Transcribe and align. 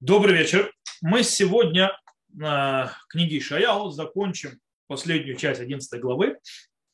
Добрый 0.00 0.34
вечер. 0.34 0.72
Мы 1.02 1.22
сегодня 1.22 1.94
на 2.30 2.96
книге 3.10 3.36
Ишаяу 3.36 3.90
закончим 3.90 4.58
последнюю 4.86 5.36
часть 5.36 5.60
11 5.60 6.00
главы 6.00 6.38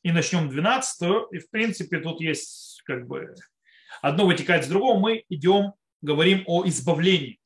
и 0.03 0.11
начнем 0.11 0.49
12. 0.49 1.31
И 1.31 1.39
в 1.39 1.49
принципе 1.49 2.01
тут 2.01 2.19
есть 2.19 2.81
как 2.83 3.07
бы 3.07 3.33
одно 4.01 4.25
вытекает 4.25 4.65
из 4.65 4.67
другого. 4.67 4.99
Мы 4.99 5.23
идем, 5.29 5.71
говорим 6.01 6.43
о 6.47 6.67
избавлении. 6.67 7.39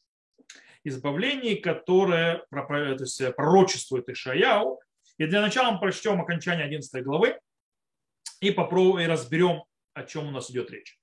Избавлении, 0.84 1.54
которое 1.54 2.44
то 2.50 2.96
есть, 3.00 3.22
пророчествует 3.36 4.10
Ишаяу. 4.10 4.82
И 5.20 5.28
для 5.28 5.42
начала 5.42 5.74
мы 5.74 5.80
прочтем 5.80 6.20
окончание 6.20 6.66
11 6.66 7.04
главы 7.04 7.40
и 8.40 8.50
попробуем 8.50 9.06
и 9.06 9.08
разберем, 9.08 9.64
о 9.94 10.06
чем 10.06 10.26
у 10.26 10.32
нас 10.32 10.50
идет 10.50 10.72
речь. 10.72 10.98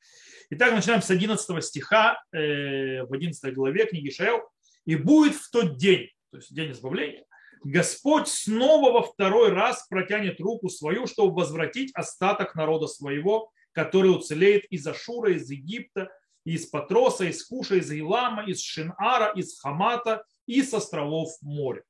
Итак, 0.51 0.73
начинаем 0.73 1.03
с 1.03 1.11
11 1.11 1.63
стиха 1.63 2.23
э, 2.33 3.03
в 3.03 3.13
11 3.13 3.53
главе 3.53 3.85
книги 3.85 4.09
Шаэл. 4.09 4.41
«И 4.87 4.97
будет 4.97 5.35
в 5.35 5.51
тот 5.51 5.77
день, 5.77 6.09
то 6.31 6.39
есть 6.39 6.55
день 6.55 6.73
избавления, 6.73 7.27
Господь 7.65 8.29
снова 8.29 8.93
во 8.93 9.03
второй 9.03 9.51
раз 9.51 9.87
протянет 9.89 10.41
руку 10.41 10.71
свою, 10.71 11.07
чтобы 11.07 11.35
возвратить 11.35 11.95
остаток 11.95 12.55
народа 12.55 12.87
своего, 12.87 13.51
который 13.73 14.11
уцелеет 14.11 14.65
из 14.71 14.87
Ашура, 14.87 15.35
из 15.35 15.51
Египта, 15.51 16.09
из 16.45 16.65
Патроса, 16.67 17.27
из 17.27 17.45
Куша, 17.45 17.75
из 17.75 17.93
Илама, 17.93 18.47
из 18.47 18.63
Шинара, 18.63 19.31
из 19.35 19.61
Хамата 19.61 20.25
и 20.47 20.63
с 20.63 20.73
островов 20.73 21.31
моря. 21.43 21.83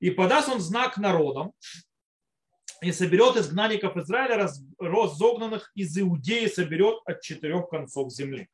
И 0.00 0.10
подаст 0.10 0.50
он 0.50 0.60
знак 0.60 0.98
народам, 0.98 1.52
и 2.82 2.92
соберет 2.92 3.36
изгнанников 3.36 3.96
Израиля, 3.96 4.48
разогнанных 4.78 5.70
из 5.74 5.96
Иудеи, 5.98 6.46
соберет 6.46 6.98
от 7.04 7.20
четырех 7.20 7.68
концов 7.68 8.12
земли. 8.12 8.48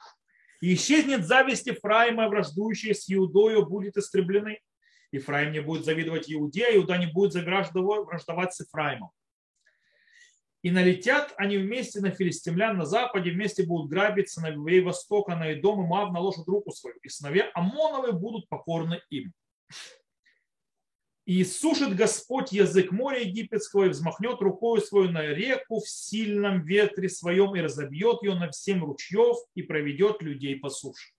И 0.60 0.74
исчезнет 0.74 1.26
зависть 1.26 1.66
Ефраима, 1.66 2.28
враждующая 2.28 2.94
с 2.94 3.12
Иудою, 3.12 3.66
будет 3.66 3.96
истреблены. 3.96 4.60
Ефраим 5.12 5.52
не 5.52 5.60
будет 5.60 5.84
завидовать 5.84 6.30
Иудея, 6.30 6.76
Иуда 6.76 6.96
не 6.98 7.06
будет 7.06 7.34
враждовать 7.34 8.54
с 8.54 8.60
Ефраимом. 8.60 9.10
И 10.62 10.70
налетят 10.72 11.32
они 11.36 11.58
вместе 11.58 12.00
на 12.00 12.10
филистимлян 12.10 12.76
на 12.76 12.86
западе, 12.86 13.30
вместе 13.30 13.64
будут 13.64 13.88
грабить 13.88 14.30
сыновей 14.30 14.80
Востока, 14.80 15.36
на 15.36 15.52
Идом 15.52 15.84
и 15.84 15.86
Мав 15.86 16.12
наложат 16.12 16.48
руку 16.48 16.72
свою, 16.72 16.96
и 17.02 17.08
сыновья 17.08 17.48
Амоновы 17.54 18.12
будут 18.12 18.48
покорны 18.48 19.00
им. 19.10 19.32
И 21.26 21.42
сушит 21.42 21.96
Господь 21.96 22.52
язык 22.52 22.92
моря 22.92 23.20
египетского 23.20 23.86
и 23.86 23.88
взмахнет 23.88 24.40
рукой 24.40 24.80
свою 24.80 25.10
на 25.10 25.22
реку 25.22 25.80
в 25.80 25.88
сильном 25.88 26.64
ветре 26.64 27.08
своем 27.08 27.56
и 27.56 27.60
разобьет 27.60 28.22
ее 28.22 28.36
на 28.36 28.48
всем 28.50 28.84
ручьев 28.84 29.36
и 29.56 29.62
проведет 29.62 30.22
людей 30.22 30.54
по 30.56 30.70
суше. 30.70 31.10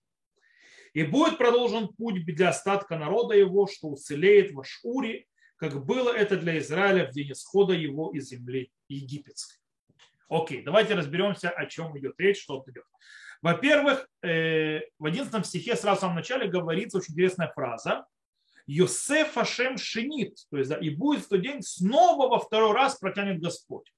И 0.94 1.02
будет 1.02 1.36
продолжен 1.36 1.88
путь 1.88 2.24
для 2.24 2.48
остатка 2.48 2.96
народа 2.96 3.34
его, 3.34 3.66
что 3.66 3.88
уцелеет 3.88 4.52
в 4.52 4.60
Ашуре, 4.60 5.26
как 5.56 5.84
было 5.84 6.10
это 6.10 6.38
для 6.38 6.58
Израиля 6.58 7.06
в 7.06 7.10
день 7.12 7.32
исхода 7.32 7.74
его 7.74 8.10
из 8.12 8.30
земли 8.30 8.72
египетской. 8.88 9.58
Окей, 10.30 10.62
давайте 10.62 10.94
разберемся, 10.94 11.50
о 11.50 11.66
чем 11.66 11.96
идет 11.98 12.14
речь, 12.18 12.42
что 12.42 12.64
идет. 12.66 12.84
Во-первых, 13.42 14.08
э, 14.22 14.80
в 14.98 15.04
11 15.04 15.44
стихе 15.46 15.76
сразу 15.76 15.98
в 15.98 16.00
самом 16.00 16.16
начале 16.16 16.48
говорится 16.48 16.98
очень 16.98 17.12
интересная 17.12 17.52
фраза, 17.54 18.06
Йосеф 18.68 19.38
Ашем 19.38 19.78
Шинит, 19.78 20.36
то 20.50 20.58
есть 20.58 20.68
да, 20.68 20.76
и 20.76 20.90
будет 20.90 21.24
в 21.24 21.28
тот 21.28 21.40
день 21.40 21.62
снова 21.62 22.28
во 22.28 22.38
второй 22.38 22.72
раз 22.72 22.98
протянет 22.98 23.40
Господь. 23.40 23.90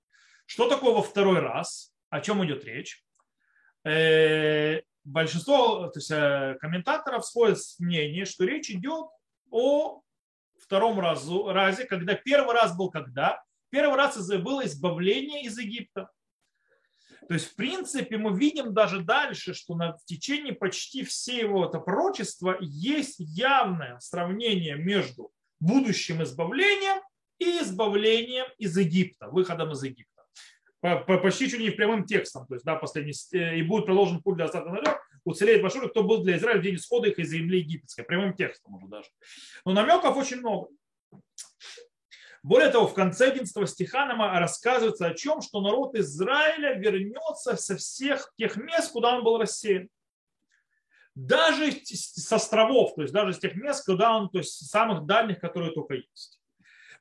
Что 0.46 0.68
такое 0.68 0.94
во 0.94 1.02
второй 1.02 1.40
раз? 1.40 1.92
О 2.08 2.20
чем 2.20 2.44
идет 2.46 2.64
речь? 2.64 3.04
Э, 3.84 4.80
большинство 5.02 5.88
то 5.88 5.98
есть, 5.98 6.10
э, 6.12 6.56
комментаторов 6.60 7.26
сходят 7.26 7.60
с 7.60 7.80
мнением, 7.80 8.26
что 8.26 8.44
речь 8.44 8.70
идет 8.70 9.06
о 9.50 10.02
втором 10.56 11.00
разу, 11.00 11.52
разе, 11.52 11.84
когда 11.84 12.14
первый 12.14 12.54
раз 12.54 12.76
был 12.76 12.90
когда? 12.90 13.42
Первый 13.70 13.96
раз 13.96 14.24
было 14.38 14.64
избавление 14.66 15.42
из 15.42 15.58
Египта. 15.58 16.10
То 17.28 17.34
есть, 17.34 17.52
в 17.52 17.56
принципе, 17.56 18.16
мы 18.16 18.36
видим 18.36 18.72
даже 18.72 19.00
дальше, 19.00 19.54
что 19.54 19.74
на, 19.76 19.92
в 19.92 20.04
течение 20.04 20.52
почти 20.52 21.04
всего 21.04 21.66
этого 21.66 21.82
пророчества 21.82 22.56
есть 22.60 23.16
явное 23.18 23.98
сравнение 24.00 24.76
между 24.76 25.30
будущим 25.60 26.22
избавлением 26.22 27.00
и 27.38 27.60
избавлением 27.60 28.46
из 28.58 28.76
Египта, 28.76 29.28
выходом 29.28 29.72
из 29.72 29.82
Египта. 29.82 30.22
По, 30.80 30.96
по, 30.96 31.18
почти 31.18 31.48
чуть 31.48 31.60
не 31.60 31.70
прямым 31.70 32.06
текстом, 32.06 32.46
то 32.46 32.54
есть, 32.54 32.64
да, 32.64 32.74
последний, 32.74 33.12
э, 33.32 33.58
и 33.58 33.62
будет 33.62 33.84
продолжен 33.84 34.22
путь 34.22 34.36
для 34.36 34.46
остатка 34.46 34.70
народа, 34.70 34.98
уцелеет 35.24 35.62
Башур, 35.62 35.90
кто 35.90 36.02
был 36.02 36.22
для 36.22 36.38
Израиля 36.38 36.60
в 36.60 36.62
день 36.62 36.76
исхода 36.76 37.08
их 37.08 37.18
из 37.18 37.28
земли 37.28 37.58
египетской, 37.58 38.02
прямым 38.02 38.34
текстом 38.34 38.74
уже 38.74 38.86
даже. 38.86 39.08
Но 39.66 39.72
намеков 39.72 40.16
очень 40.16 40.38
много. 40.38 40.68
Более 42.42 42.70
того, 42.70 42.86
в 42.86 42.94
конце 42.94 43.30
11 43.30 43.68
стиха 43.68 44.06
нам 44.06 44.20
рассказывается 44.38 45.06
о 45.06 45.14
чем, 45.14 45.42
что 45.42 45.60
народ 45.60 45.94
Израиля 45.94 46.74
вернется 46.74 47.56
со 47.56 47.76
всех 47.76 48.32
тех 48.36 48.56
мест, 48.56 48.92
куда 48.92 49.16
он 49.16 49.24
был 49.24 49.38
рассеян. 49.38 49.88
Даже 51.14 51.70
с 51.72 52.32
островов, 52.32 52.94
то 52.94 53.02
есть 53.02 53.12
даже 53.12 53.34
с 53.34 53.38
тех 53.38 53.56
мест, 53.56 53.84
куда 53.84 54.16
он, 54.16 54.30
то 54.30 54.38
есть 54.38 54.70
самых 54.70 55.04
дальних, 55.04 55.38
которые 55.40 55.72
только 55.72 55.94
есть. 55.94 56.40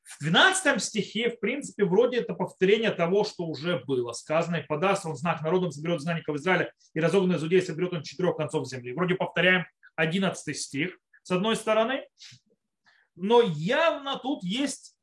В 0.04 0.20
12 0.22 0.82
стихе, 0.82 1.30
в 1.30 1.40
принципе, 1.40 1.86
вроде 1.86 2.18
это 2.18 2.34
повторение 2.34 2.90
того, 2.92 3.24
что 3.24 3.46
уже 3.46 3.84
было 3.86 4.12
сказано. 4.12 4.58
И 4.58 4.66
подаст 4.66 5.06
он 5.06 5.16
знак 5.16 5.42
народам, 5.42 5.72
соберет 5.72 6.02
знаников 6.02 6.36
Израиля, 6.38 6.74
и 6.94 7.00
разогнанный 7.00 7.36
из 7.36 7.44
иудеи 7.44 7.60
соберет 7.60 7.94
он 7.94 8.02
четырех 8.02 8.36
концов 8.36 8.68
земли. 8.68 8.92
Вроде 8.94 9.16
повторяем 9.16 9.66
11 9.96 10.58
стих 10.58 10.98
с 11.22 11.32
одной 11.32 11.56
стороны. 11.56 12.08
Но 13.16 13.42
явно 13.42 14.18
тут 14.18 14.44
есть 14.44 14.96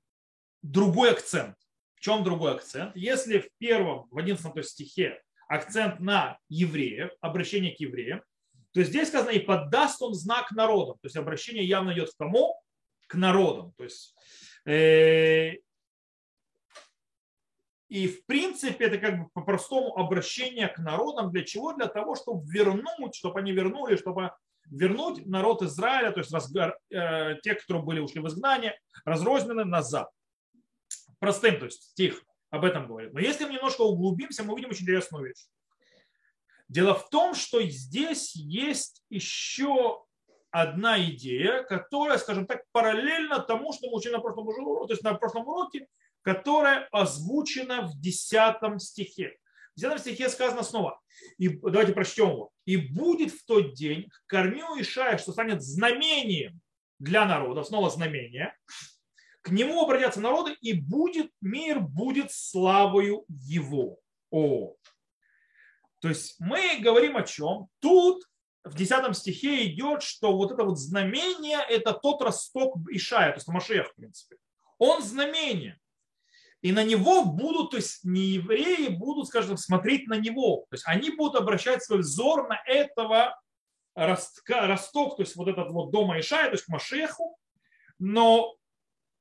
другой 0.71 1.13
акцент. 1.13 1.57
В 1.95 2.01
чем 2.01 2.25
другой 2.25 2.53
акцент? 2.53 2.95
Если 2.95 3.39
в 3.39 3.49
первом, 3.59 4.07
в 4.11 4.19
11 4.19 4.65
стихе 4.67 5.21
акцент 5.49 6.01
на 6.01 6.39
евреев, 6.49 7.11
обращение 7.21 7.75
к 7.75 7.81
евреям, 7.81 8.23
то 8.73 8.83
здесь 8.83 9.09
сказано, 9.09 9.31
и 9.31 9.39
подаст 9.39 10.03
он 10.03 10.15
знак 10.15 10.51
народам. 10.51 10.97
То 10.97 11.07
есть 11.07 11.17
обращение 11.17 11.65
явно 11.65 11.93
идет 11.93 12.11
к 12.11 12.17
кому? 12.17 12.61
К 13.07 13.15
народам. 13.15 13.73
То 13.77 13.85
есть, 13.85 14.15
э, 14.67 15.55
и 17.89 18.09
в 18.09 18.27
принципе 18.27 18.87
это 18.87 18.99
как 18.99 19.19
бы 19.19 19.29
по-простому 19.33 19.97
обращение 19.97 20.69
к 20.69 20.79
народам. 20.79 21.31
Для 21.31 21.45
чего? 21.45 21.73
Для 21.73 21.87
того, 21.87 22.17
чтобы 22.17 22.45
вернуть, 22.51 23.15
чтобы 23.15 23.39
они 23.39 23.53
вернули, 23.53 23.97
чтобы 23.97 24.33
вернуть 24.67 25.25
народ 25.25 25.63
Израиля, 25.63 26.11
то 26.11 26.21
есть 26.21 26.33
э, 26.91 27.39
те, 27.43 27.55
кто 27.55 27.81
были 27.81 28.01
ушли 28.01 28.21
в 28.21 28.27
изгнание, 28.27 28.79
разрознены 29.05 29.65
назад 29.65 30.11
простым, 31.27 31.59
то 31.59 31.65
есть 31.65 31.83
стих 31.83 32.23
об 32.51 32.65
этом 32.65 32.87
говорит. 32.87 33.13
Но 33.13 33.19
если 33.19 33.47
мы 33.47 33.55
немножко 33.55 33.81
углубимся, 33.81 34.45
мы 34.45 34.53
увидим 34.53 34.71
очень 34.71 34.85
интересную 34.85 35.27
вещь. 35.27 35.45
Дело 36.69 36.95
в 36.95 37.11
том, 37.11 37.35
что 37.35 37.61
здесь 37.63 38.37
есть 38.37 39.03
еще 39.11 40.05
одна 40.53 41.05
идея, 41.11 41.65
которая, 41.65 42.19
скажем 42.19 42.47
так, 42.47 42.63
параллельно 42.71 43.41
тому, 43.41 43.73
что 43.73 43.89
мы 43.91 43.97
учили 43.97 44.13
на 44.13 44.21
прошлом 44.21 44.47
уроке, 44.47 44.87
то 44.87 44.93
есть 44.93 45.03
на 45.03 45.15
прошлом 45.15 45.49
уроке, 45.49 45.89
которая 46.23 46.87
озвучена 46.93 47.83
в 47.83 48.01
10 48.01 48.81
стихе. 48.81 49.37
В 49.75 49.81
10 49.81 50.01
стихе 50.01 50.29
сказано 50.29 50.63
снова, 50.63 51.01
и 51.39 51.49
давайте 51.49 51.93
прочтем 51.93 52.31
его. 52.31 52.51
«И 52.67 52.77
будет 52.77 53.33
в 53.33 53.45
тот 53.47 53.75
день 53.75 54.09
кормю 54.27 54.81
Ишая, 54.81 55.19
что 55.19 55.33
станет 55.33 55.61
знамением 55.61 56.61
для 57.01 57.27
народа, 57.27 57.65
снова 57.65 57.91
знамение, 57.91 58.55
к 59.47 59.51
нему 59.51 59.81
обратятся 59.81 60.21
народы, 60.21 60.57
и 60.61 60.73
будет 60.73 61.31
мир 61.41 61.79
будет 61.79 62.33
славою 62.33 63.25
его. 63.29 64.01
О. 64.33 64.75
То 66.01 66.09
есть 66.09 66.35
мы 66.41 66.81
говорим 66.81 67.17
о 67.17 67.23
чем? 67.23 67.69
Тут 67.79 68.25
в 68.65 68.75
10 68.75 69.17
стихе 69.17 69.67
идет, 69.67 70.03
что 70.03 70.37
вот 70.37 70.51
это 70.51 70.65
вот 70.65 70.81
знамение– 70.81 71.61
это 71.69 71.93
тот 71.93 72.23
росток 72.23 72.77
Ишая, 72.91 73.31
то 73.31 73.37
есть 73.37 73.47
Машех, 73.47 73.93
в 73.93 73.95
принципе. 73.95 74.37
Он 74.79 75.01
знамение. 75.01 75.79
И 76.61 76.73
на 76.73 76.83
него 76.83 77.25
будут, 77.25 77.71
то 77.71 77.77
есть 77.77 78.03
не 78.03 78.23
евреи 78.23 78.89
будут, 78.89 79.29
скажем, 79.29 79.57
смотреть 79.57 80.09
на 80.09 80.19
него. 80.19 80.67
То 80.71 80.75
есть 80.75 80.85
они 80.89 81.11
будут 81.11 81.37
обращать 81.37 81.85
свой 81.85 82.01
взор 82.01 82.49
на 82.49 82.61
этого 82.67 83.41
ростка, 83.95 84.67
росток, 84.67 85.19
то 85.19 85.23
есть 85.23 85.37
вот 85.37 85.47
этот 85.47 85.71
вот 85.71 85.93
дома 85.93 86.19
Ишая, 86.19 86.47
то 86.47 86.55
есть 86.55 86.65
к 86.65 86.69
Машеху, 86.69 87.39
но 88.01 88.57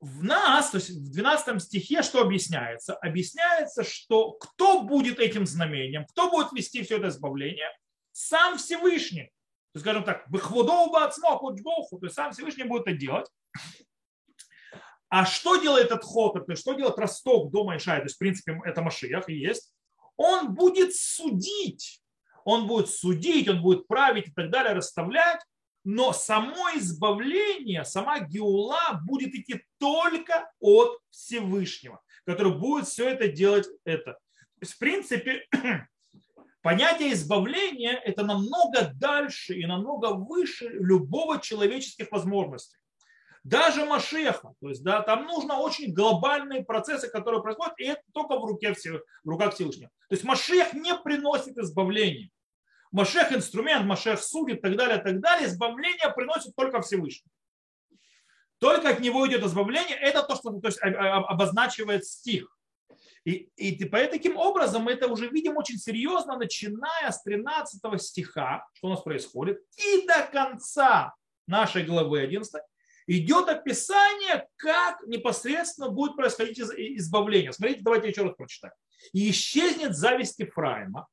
в 0.05 0.23
нас, 0.23 0.69
то 0.69 0.77
есть 0.77 0.91
в 0.91 1.11
12 1.11 1.61
стихе 1.63 2.03
что 2.03 2.21
объясняется? 2.21 2.95
Объясняется, 2.95 3.83
что 3.83 4.33
кто 4.33 4.83
будет 4.83 5.19
этим 5.19 5.47
знамением, 5.47 6.05
кто 6.05 6.29
будет 6.29 6.51
вести 6.51 6.83
все 6.83 6.97
это 6.97 7.07
избавление? 7.07 7.69
Сам 8.11 8.57
Всевышний. 8.57 9.25
То 9.73 9.77
есть, 9.77 9.85
скажем 9.85 10.03
так, 10.03 10.29
бахвудоу 10.29 10.91
то 10.91 11.11
есть 12.03 12.15
сам 12.15 12.31
Всевышний 12.31 12.65
будет 12.65 12.83
это 12.87 12.95
делать. 12.95 13.27
А 15.09 15.25
что 15.25 15.55
делает 15.55 15.87
этот 15.87 16.03
ход, 16.03 16.33
то 16.33 16.51
есть 16.51 16.61
что 16.61 16.73
делает 16.73 16.97
росток 16.97 17.51
дома 17.51 17.77
Ишая, 17.77 17.99
то 17.99 18.05
есть 18.05 18.15
в 18.15 18.19
принципе 18.19 18.59
это 18.63 18.81
Машиях 18.81 19.27
и 19.27 19.33
есть, 19.33 19.73
он 20.17 20.53
будет 20.53 20.95
судить, 20.95 22.01
он 22.43 22.67
будет 22.67 22.89
судить, 22.89 23.47
он 23.47 23.61
будет 23.61 23.87
править 23.87 24.27
и 24.27 24.31
так 24.31 24.51
далее, 24.51 24.73
расставлять 24.73 25.41
но 25.85 26.13
само 26.13 26.71
избавление, 26.75 27.85
сама 27.85 28.19
Геула 28.19 28.99
будет 29.05 29.33
идти 29.35 29.63
только 29.77 30.51
от 30.59 30.99
Всевышнего, 31.11 32.01
который 32.25 32.57
будет 32.57 32.87
все 32.87 33.07
это 33.07 33.27
делать 33.27 33.67
это. 33.85 34.13
То 34.13 34.61
есть, 34.61 34.73
в 34.73 34.79
принципе, 34.79 35.47
понятие 36.61 37.13
избавления– 37.13 37.93
это 38.03 38.23
намного 38.25 38.91
дальше 38.95 39.53
и 39.53 39.65
намного 39.67 40.13
выше 40.13 40.69
любого 40.69 41.39
человеческих 41.39 42.11
возможностей. 42.11 42.77
Даже 43.43 43.85
Машеха, 43.85 44.55
то 44.59 44.69
есть 44.69 44.83
да, 44.83 45.03
там 45.03 45.27
нужно 45.27 45.59
очень 45.59 45.93
глобальные 45.93 46.65
процессы, 46.65 47.07
которые 47.09 47.43
происходят, 47.43 47.75
и 47.77 47.83
это 47.83 48.01
только 48.11 48.39
в, 48.39 48.45
руке, 48.45 48.73
в 48.73 49.29
руках 49.29 49.53
Всевышнего. 49.53 49.91
То 50.09 50.15
есть 50.15 50.23
Машех 50.23 50.73
не 50.73 50.95
приносит 50.95 51.55
избавления. 51.59 52.31
Машех 52.95 53.33
инструмент, 53.33 53.85
Машех 53.85 54.21
и 54.47 54.53
так 54.53 54.77
далее, 54.77 54.99
так 54.99 55.19
далее. 55.19 55.47
Избавление 55.47 56.13
приносит 56.15 56.55
только 56.55 56.81
Всевышний. 56.81 57.29
Только 58.57 58.87
от 58.87 59.01
него 59.01 59.27
идет 59.27 59.43
избавление. 59.43 59.97
Это 59.97 60.23
то, 60.23 60.33
что 60.35 60.51
то 60.61 60.67
есть, 60.67 60.79
обозначивает 60.81 62.05
стих. 62.05 62.57
И, 63.25 63.49
и 63.57 63.75
типа, 63.75 63.97
таким 64.07 64.37
образом 64.37 64.83
мы 64.83 64.93
это 64.93 65.07
уже 65.07 65.27
видим 65.27 65.57
очень 65.57 65.77
серьезно, 65.77 66.37
начиная 66.37 67.11
с 67.11 67.21
13 67.23 68.01
стиха, 68.01 68.65
что 68.73 68.87
у 68.87 68.89
нас 68.91 69.01
происходит, 69.01 69.59
и 69.75 70.07
до 70.07 70.25
конца 70.31 71.13
нашей 71.47 71.83
главы 71.83 72.21
11 72.21 72.61
идет 73.07 73.49
описание, 73.49 74.47
как 74.55 75.01
непосредственно 75.05 75.89
будет 75.89 76.15
происходить 76.15 76.59
избавление. 76.59 77.51
Смотрите, 77.51 77.81
давайте 77.83 78.07
еще 78.07 78.21
раз 78.23 78.35
прочитаем. 78.37 78.73
И 79.11 79.29
исчезнет 79.31 79.97
зависть 79.97 80.39
Ефраима, 80.39 81.07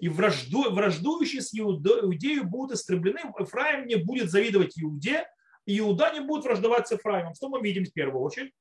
и 0.00 0.08
вражду, 0.08 0.70
враждующие 0.70 1.42
с 1.42 1.54
Иудею 1.54 2.44
будут 2.44 2.76
истреблены. 2.76 3.32
Ефраим 3.38 3.86
не 3.86 3.96
будет 3.96 4.30
завидовать 4.30 4.78
Иуде, 4.78 5.26
и 5.66 5.78
Иуда 5.78 6.12
не 6.12 6.20
будет 6.20 6.44
враждовать 6.44 6.88
с 6.88 6.92
Ефраимом. 6.92 7.34
Что 7.34 7.48
мы 7.48 7.60
видим 7.60 7.84
в 7.84 7.92
первую 7.92 8.22
очередь? 8.22 8.52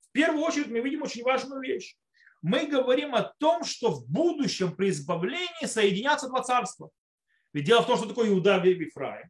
В 0.00 0.12
первую 0.12 0.42
очередь 0.44 0.68
мы 0.68 0.80
видим 0.80 1.02
очень 1.02 1.22
важную 1.22 1.60
вещь. 1.62 1.96
Мы 2.42 2.66
говорим 2.66 3.14
о 3.14 3.22
том, 3.22 3.64
что 3.64 3.90
в 3.90 4.06
будущем 4.08 4.74
при 4.74 4.90
избавлении 4.90 5.66
соединятся 5.66 6.28
два 6.28 6.42
царства. 6.42 6.90
Ведь 7.52 7.64
дело 7.64 7.82
в 7.82 7.86
том, 7.86 7.96
что 7.96 8.08
такое 8.08 8.28
Иуда 8.28 8.62
и 8.64 8.74
Ефраим. 8.74 9.28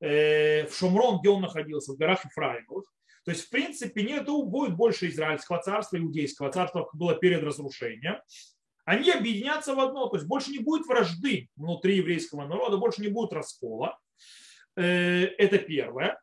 Э, 0.00 0.66
в 0.66 0.76
Шумрон, 0.76 1.20
где 1.20 1.30
он 1.30 1.42
находился, 1.42 1.92
в 1.92 1.96
горах 1.96 2.24
Ефраимовых. 2.24 2.84
То 3.24 3.30
есть, 3.30 3.46
в 3.46 3.50
принципе, 3.50 4.02
нету, 4.02 4.42
будет 4.42 4.76
больше 4.76 5.08
израильского 5.08 5.62
царства, 5.62 5.96
иудейского 5.96 6.50
царства, 6.50 6.82
как 6.82 6.94
было 6.96 7.14
перед 7.14 7.42
разрушением 7.42 8.16
они 8.84 9.10
объединятся 9.10 9.74
в 9.74 9.80
одно, 9.80 10.08
то 10.08 10.16
есть 10.16 10.26
больше 10.26 10.50
не 10.50 10.58
будет 10.58 10.86
вражды 10.86 11.48
внутри 11.56 11.96
еврейского 11.96 12.46
народа, 12.46 12.76
больше 12.76 13.00
не 13.00 13.08
будет 13.08 13.32
раскола. 13.32 13.98
Э, 14.76 15.24
это 15.38 15.58
первое. 15.58 16.20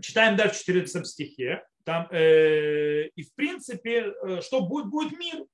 Читаем 0.00 0.36
дальше 0.36 0.56
в 0.56 0.64
14 0.64 1.06
стихе. 1.06 1.64
Там, 1.84 2.08
э, 2.10 3.08
и 3.08 3.22
в 3.22 3.34
принципе, 3.34 4.12
э, 4.22 4.40
что 4.42 4.62
будет? 4.62 4.86
Будет 4.86 5.18
мир. 5.18 5.44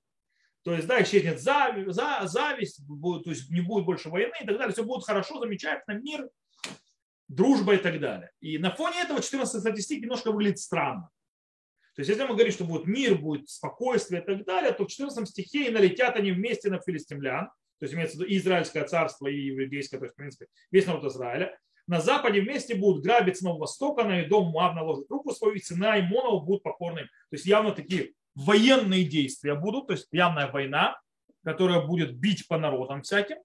То 0.62 0.74
есть, 0.74 0.88
да, 0.88 1.00
исчезнет 1.02 1.40
зависть, 1.40 1.94
зависть 1.94 2.82
будет, 2.86 3.24
то 3.24 3.30
есть 3.30 3.48
не 3.50 3.60
будет 3.60 3.84
больше 3.84 4.08
войны 4.08 4.34
и 4.42 4.46
так 4.46 4.58
далее. 4.58 4.72
Все 4.72 4.82
будет 4.82 5.04
хорошо, 5.04 5.38
замечательно, 5.38 5.94
мир, 6.00 6.28
дружба 7.28 7.74
и 7.74 7.78
так 7.78 8.00
далее. 8.00 8.32
И 8.40 8.58
на 8.58 8.72
фоне 8.72 9.02
этого 9.02 9.22
14 9.22 9.80
стих 9.80 10.02
немножко 10.02 10.32
выглядит 10.32 10.58
странно. 10.58 11.08
То 11.96 12.00
есть, 12.02 12.10
если 12.10 12.25
мы 12.25 12.34
говорим, 12.34 12.52
что 12.52 12.64
будет 12.64 12.87
мир, 12.87 13.16
будет 13.16 13.48
спокойствие 13.48 14.20
и 14.20 14.25
так 14.25 14.44
далее, 14.44 14.70
то 14.72 14.84
в 14.84 14.88
14 14.88 15.26
стихе 15.26 15.69
и 15.69 15.70
налетят 15.70 16.14
они 16.16 16.31
вместе 16.31 16.70
на 16.70 16.78
филистимлян, 16.78 17.46
то 17.78 17.84
есть 17.84 17.94
имеется 17.94 18.19
в 18.19 18.20
виду 18.20 18.31
и 18.31 18.37
Израильское 18.37 18.84
царство, 18.84 19.26
и 19.28 19.34
еврейское, 19.34 19.96
то 19.96 20.04
есть, 20.04 20.12
в 20.12 20.16
принципе, 20.16 20.46
весь 20.70 20.87
народ 20.87 21.04
Израиля. 21.04 21.58
На 21.87 22.00
западе 22.00 22.43
вместе 22.43 22.75
будут 22.75 23.02
грабить 23.02 23.38
с 23.38 23.43
востока, 23.43 24.04
на 24.04 24.26
дом 24.26 24.50
Муав 24.50 24.75
наложит 24.75 25.10
руку 25.10 25.32
свою, 25.32 25.54
и 25.54 25.60
цена 25.60 25.98
Имонов 25.98 26.44
будут 26.44 26.62
покорны. 26.62 27.04
То 27.04 27.08
есть 27.32 27.46
явно 27.46 27.72
такие 27.72 28.12
военные 28.34 29.04
действия 29.04 29.54
будут, 29.54 29.87
то 29.87 29.94
есть 29.94 30.08
явная 30.12 30.50
война, 30.50 31.00
которая 31.44 31.81
будет 31.81 32.14
бить 32.19 32.46
по 32.46 32.58
народам 32.58 33.02
всяким. 33.02 33.38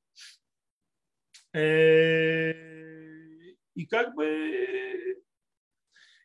Э, 1.54 2.52
и 3.76 3.86
как 3.86 4.14
бы 4.16 5.22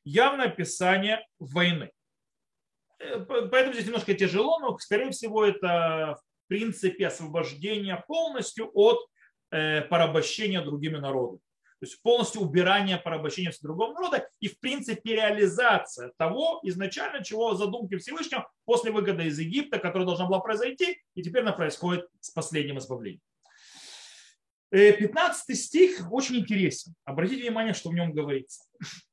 явное 0.04 0.46
описание 0.46 1.24
войны. 1.38 1.90
Поэтому 3.28 3.72
здесь 3.72 3.86
немножко 3.86 4.14
тяжело, 4.14 4.58
но, 4.58 4.78
скорее 4.78 5.10
всего, 5.10 5.44
это 5.44 6.18
в 6.18 6.48
принципе 6.48 7.06
освобождение 7.06 8.02
полностью 8.06 8.70
от 8.74 8.98
э, 9.50 9.82
порабощения 9.82 10.62
другими 10.62 10.96
народами. 10.96 11.40
То 11.78 11.84
есть 11.84 12.00
полностью 12.00 12.40
убирание 12.40 12.96
порабощения 12.96 13.52
с 13.52 13.60
другого 13.60 13.92
народа 13.92 14.26
и, 14.40 14.48
в 14.48 14.58
принципе, 14.60 15.16
реализация 15.16 16.10
того 16.16 16.60
изначально, 16.62 17.22
чего 17.22 17.54
задумки 17.54 17.98
Всевышнего 17.98 18.50
после 18.64 18.90
выхода 18.90 19.22
из 19.24 19.38
Египта, 19.38 19.78
которая 19.78 20.06
должна 20.06 20.26
была 20.26 20.40
произойти, 20.40 20.98
и 21.14 21.22
теперь 21.22 21.42
она 21.42 21.52
происходит 21.52 22.08
с 22.20 22.30
последним 22.30 22.78
избавлением. 22.78 23.20
15 24.70 25.50
э, 25.50 25.54
стих 25.54 26.12
очень 26.12 26.36
интересен. 26.36 26.94
Обратите 27.04 27.42
внимание, 27.42 27.74
что 27.74 27.90
в 27.90 27.94
нем 27.94 28.12
говорится. 28.12 28.64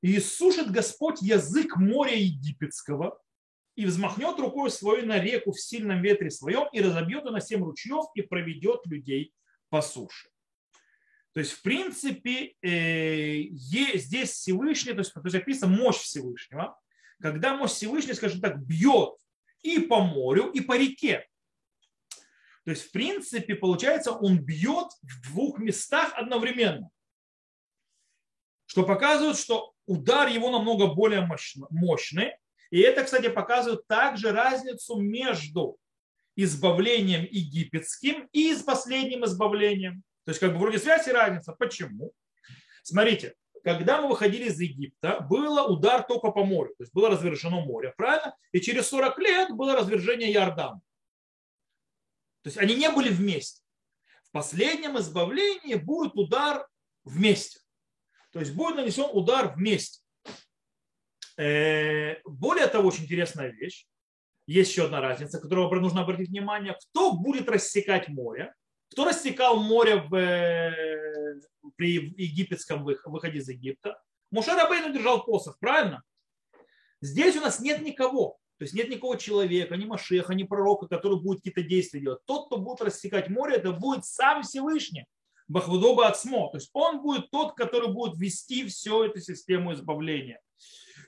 «И 0.01 0.19
сушит 0.19 0.71
Господь 0.71 1.21
язык 1.21 1.75
моря 1.75 2.15
египетского, 2.15 3.19
и 3.75 3.85
взмахнет 3.85 4.39
рукой 4.39 4.69
своей 4.69 5.05
на 5.05 5.19
реку 5.19 5.51
в 5.51 5.59
сильном 5.59 6.01
ветре 6.01 6.29
своем 6.29 6.67
и 6.71 6.81
разобьет 6.81 7.25
ее 7.25 7.31
на 7.31 7.41
семь 7.41 7.63
ручьев 7.63 8.05
и 8.15 8.21
проведет 8.21 8.85
людей 8.85 9.33
по 9.69 9.81
суше. 9.81 10.29
То 11.33 11.39
есть, 11.39 11.53
в 11.53 11.61
принципе, 11.63 12.55
э, 12.61 13.43
здесь 13.51 14.31
Всевышний, 14.31 14.93
то 14.93 14.99
есть, 14.99 15.13
то 15.13 15.21
есть 15.23 15.35
описана 15.35 15.75
мощь 15.75 15.97
Всевышнего, 15.97 16.79
когда 17.19 17.55
мощь 17.55 17.71
Всевышнего, 17.71 18.13
скажем 18.13 18.39
так, 18.39 18.59
бьет 18.59 19.15
и 19.63 19.79
по 19.79 20.01
морю, 20.01 20.51
и 20.51 20.61
по 20.61 20.77
реке. 20.77 21.27
То 22.65 22.71
есть, 22.71 22.83
в 22.83 22.91
принципе, 22.91 23.55
получается, 23.55 24.11
он 24.11 24.37
бьет 24.39 24.87
в 25.01 25.21
двух 25.29 25.57
местах 25.57 26.13
одновременно. 26.15 26.89
Что 28.67 28.83
показывает, 28.83 29.37
что 29.37 29.73
удар 29.85 30.27
его 30.27 30.51
намного 30.51 30.93
более 30.93 31.27
мощный, 31.71 32.37
и 32.73 32.79
это, 32.79 33.03
кстати, 33.03 33.29
показывает 33.29 33.85
также 33.85 34.31
разницу 34.31 34.99
между 34.99 35.77
избавлением 36.35 37.21
египетским 37.29 38.27
и 38.31 38.51
с 38.55 38.63
последним 38.63 39.25
избавлением. 39.25 40.01
То 40.25 40.31
есть 40.31 40.39
как 40.39 40.53
бы 40.53 40.57
вроде 40.57 40.79
связь 40.79 41.07
и 41.07 41.11
разница. 41.11 41.53
Почему? 41.53 42.13
Смотрите, 42.81 43.35
когда 43.63 44.01
мы 44.01 44.07
выходили 44.09 44.45
из 44.45 44.59
Египта, 44.59 45.19
было 45.19 45.67
удар 45.67 46.01
только 46.01 46.31
по 46.31 46.43
морю. 46.43 46.69
То 46.69 46.81
есть 46.81 46.93
было 46.95 47.11
развержено 47.11 47.61
море, 47.61 47.93
правильно? 47.95 48.35
И 48.51 48.59
через 48.59 48.87
40 48.87 49.19
лет 49.19 49.51
было 49.51 49.75
развержение 49.75 50.33
Иордана. 50.33 50.81
То 52.41 52.47
есть 52.47 52.57
они 52.57 52.73
не 52.73 52.89
были 52.89 53.09
вместе. 53.09 53.61
В 54.23 54.31
последнем 54.31 54.97
избавлении 54.97 55.75
будет 55.75 56.15
удар 56.15 56.67
вместе. 57.03 57.59
То 58.31 58.39
есть 58.39 58.55
будет 58.55 58.77
нанесен 58.77 59.05
удар 59.11 59.53
вместе. 59.53 60.02
Э, 61.37 62.21
более 62.25 62.67
того, 62.67 62.87
очень 62.87 63.03
интересная 63.03 63.49
вещь. 63.51 63.85
Есть 64.45 64.71
еще 64.71 64.85
одна 64.85 65.01
разница, 65.01 65.39
которую 65.39 65.69
нужно 65.81 66.01
обратить 66.01 66.29
внимание. 66.29 66.77
Кто 66.89 67.13
будет 67.13 67.49
рассекать 67.49 68.09
море? 68.09 68.53
Кто 68.91 69.05
рассекал 69.05 69.59
море 69.59 69.95
в, 69.95 70.15
э, 70.15 71.39
при 71.75 72.13
египетском 72.17 72.83
выходе 72.83 73.39
из 73.39 73.49
Египта? 73.49 73.99
Мушер 74.31 74.59
Абейну 74.59 74.93
держал 74.93 75.23
посох, 75.23 75.57
правильно? 75.59 76.03
Здесь 77.01 77.35
у 77.35 77.41
нас 77.41 77.59
нет 77.59 77.81
никого. 77.81 78.37
То 78.57 78.65
есть 78.65 78.73
нет 78.73 78.89
никакого 78.89 79.17
человека, 79.17 79.75
ни 79.75 79.85
Машеха, 79.85 80.33
ни 80.33 80.43
пророка, 80.43 80.87
который 80.87 81.19
будет 81.19 81.39
какие-то 81.39 81.63
действия 81.63 81.99
делать. 81.99 82.19
Тот, 82.25 82.47
кто 82.47 82.57
будет 82.57 82.81
рассекать 82.81 83.29
море, 83.29 83.55
это 83.55 83.71
будет 83.71 84.05
сам 84.05 84.43
Всевышний. 84.43 85.05
Бахвудоба 85.47 86.07
Ацмо. 86.07 86.49
То 86.49 86.57
есть 86.57 86.69
он 86.73 87.01
будет 87.01 87.29
тот, 87.31 87.55
который 87.55 87.89
будет 87.89 88.17
вести 88.17 88.65
всю 88.67 89.03
эту 89.03 89.19
систему 89.19 89.73
избавления. 89.73 90.39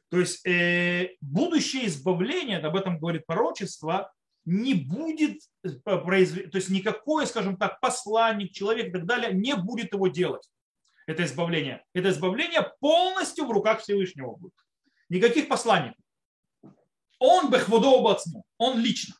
То 0.09 0.19
есть 0.19 0.45
э, 0.45 1.15
будущее 1.21 1.87
избавление, 1.87 2.59
об 2.59 2.75
этом 2.75 2.99
говорит 2.99 3.25
пророчество, 3.25 4.11
не 4.45 4.73
будет 4.75 5.39
э, 5.63 5.69
произвести, 5.97 6.49
то 6.49 6.57
есть 6.57 6.69
никакой, 6.69 7.25
скажем 7.27 7.57
так, 7.57 7.79
посланник, 7.79 8.51
человек 8.51 8.89
и 8.89 8.91
так 8.91 9.05
далее 9.05 9.33
не 9.33 9.55
будет 9.55 9.93
его 9.93 10.07
делать. 10.07 10.47
Это 11.07 11.23
избавление. 11.23 11.83
Это 11.93 12.09
избавление 12.09 12.71
полностью 12.79 13.45
в 13.45 13.51
руках 13.51 13.81
Всевышнего 13.81 14.35
будет. 14.35 14.53
Никаких 15.09 15.47
посланников. 15.47 16.03
Он 17.19 17.49
бехводоу 17.49 18.17
он 18.57 18.79
лично. 18.79 19.15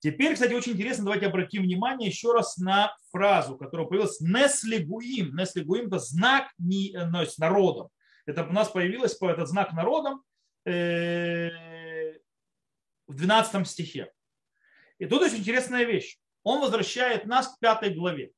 Теперь, 0.00 0.34
кстати, 0.34 0.52
очень 0.52 0.72
интересно, 0.72 1.04
давайте 1.04 1.26
обратим 1.26 1.62
внимание 1.62 2.08
еще 2.08 2.32
раз 2.32 2.56
на 2.56 2.96
фразу, 3.10 3.56
которая 3.56 3.86
появилась 3.86 4.20
«неслегуим». 4.20 5.34
«Неслегуим»– 5.36 5.86
это 5.88 5.98
знак 5.98 6.52
не, 6.56 6.92
ну, 6.94 7.24
народом. 7.38 7.88
Это 8.28 8.44
у 8.44 8.52
нас 8.52 8.68
появилось 8.68 9.14
по 9.14 9.30
этот 9.30 9.48
знак 9.48 9.72
народом 9.72 10.22
э, 10.66 11.48
в 13.06 13.14
12 13.14 13.66
стихе. 13.66 14.12
И 14.98 15.06
тут 15.06 15.22
очень 15.22 15.38
интересная 15.38 15.84
вещь. 15.84 16.18
Он 16.42 16.60
возвращает 16.60 17.24
нас 17.24 17.48
к 17.48 17.58
пятой 17.58 17.94
главе. 17.94 18.32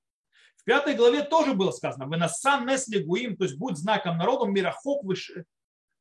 В 0.54 0.62
пятой 0.62 0.94
главе 0.94 1.24
тоже 1.24 1.54
было 1.54 1.72
сказано, 1.72 2.06
вы 2.06 2.18
насан 2.18 2.68
несли 2.68 3.02
гуим, 3.02 3.36
то 3.36 3.44
есть 3.44 3.56
будет 3.58 3.78
знаком 3.78 4.16
народом 4.16 4.54
мирахок 4.54 5.02
выше, 5.02 5.44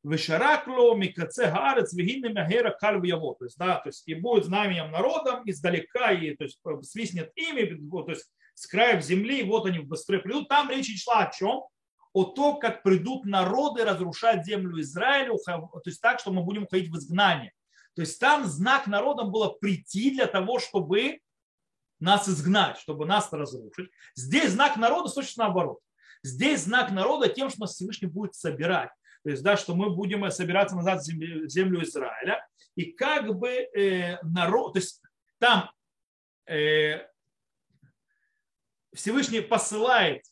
Вишаракло, 0.04 0.94
Микаце, 0.94 1.50
Гарец, 1.50 1.92
Вегинна, 1.92 2.28
Мягера, 2.28 2.70
Кальв, 2.70 3.02
Яво. 3.02 3.34
То 3.34 3.46
есть, 3.46 3.58
да, 3.58 3.80
то 3.80 3.88
есть, 3.88 4.06
и 4.06 4.14
будет 4.14 4.44
знаменем 4.44 4.92
народом 4.92 5.42
издалека, 5.46 6.12
и 6.12 6.36
то 6.36 6.44
есть, 6.44 6.60
свистнет 6.82 7.32
ими, 7.34 7.64
то 7.64 8.10
есть, 8.10 8.30
с 8.54 8.68
краев 8.68 9.02
земли, 9.02 9.42
вот 9.42 9.66
они 9.66 9.80
в 9.80 9.88
быстрее 9.88 10.20
придут. 10.20 10.48
Там 10.48 10.70
речь 10.70 11.02
шла 11.02 11.24
о 11.24 11.32
чем? 11.32 11.64
О 12.12 12.24
том, 12.24 12.58
как 12.58 12.82
придут 12.82 13.24
народы 13.24 13.84
разрушать 13.84 14.44
землю 14.44 14.80
Израилю, 14.80 15.38
то 15.44 15.82
есть 15.84 16.00
так, 16.00 16.18
что 16.18 16.32
мы 16.32 16.42
будем 16.42 16.64
уходить 16.64 16.90
в 16.90 16.96
изгнание. 16.96 17.52
То 17.94 18.02
есть 18.02 18.18
там 18.18 18.46
знак 18.46 18.86
народам 18.86 19.30
было 19.30 19.48
прийти 19.48 20.10
для 20.10 20.26
того, 20.26 20.58
чтобы 20.58 21.20
нас 22.00 22.28
изгнать, 22.28 22.78
чтобы 22.78 23.06
нас 23.06 23.32
разрушить. 23.32 23.90
Здесь 24.14 24.52
знак 24.52 24.76
народа 24.76 25.10
точно 25.10 25.44
наоборот. 25.44 25.78
Здесь 26.22 26.62
знак 26.62 26.90
народа 26.90 27.28
тем, 27.28 27.50
что 27.50 27.60
нас 27.60 27.74
Всевышний 27.74 28.08
будет 28.08 28.34
собирать. 28.34 28.90
То 29.22 29.30
есть, 29.30 29.42
да, 29.42 29.56
что 29.56 29.74
мы 29.74 29.90
будем 29.90 30.28
собираться 30.30 30.76
назад 30.76 31.00
в 31.00 31.48
землю 31.48 31.82
Израиля. 31.84 32.46
И 32.74 32.92
как 32.92 33.38
бы 33.38 33.48
э, 33.48 34.18
народ, 34.22 34.72
то 34.72 34.78
есть 34.78 35.02
там 35.38 35.70
э, 36.46 37.06
Всевышний 38.94 39.40
посылает 39.40 40.24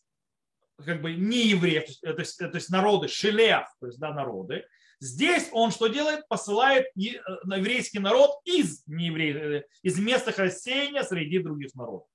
как 0.85 1.03
бы 1.03 1.15
не 1.15 1.49
евреев, 1.49 1.85
то 2.01 2.19
есть, 2.19 2.39
то 2.39 2.51
есть 2.55 2.71
народы, 2.71 3.09
шелех, 3.09 3.67
то 3.81 3.87
есть 3.87 3.99
да, 3.99 4.13
народы. 4.13 4.65
Здесь 5.01 5.49
он 5.53 5.71
что 5.71 5.87
делает? 5.87 6.27
Посылает 6.29 6.87
э, 6.97 7.21
еврейский 7.45 7.99
народ 8.01 8.33
из, 8.45 8.85
нееврей, 8.87 9.33
э, 9.33 9.63
из 9.83 9.99
места 9.99 10.33
рассеяния 10.37 11.03
среди 11.03 11.39
других 11.39 11.75
народов. 11.75 12.09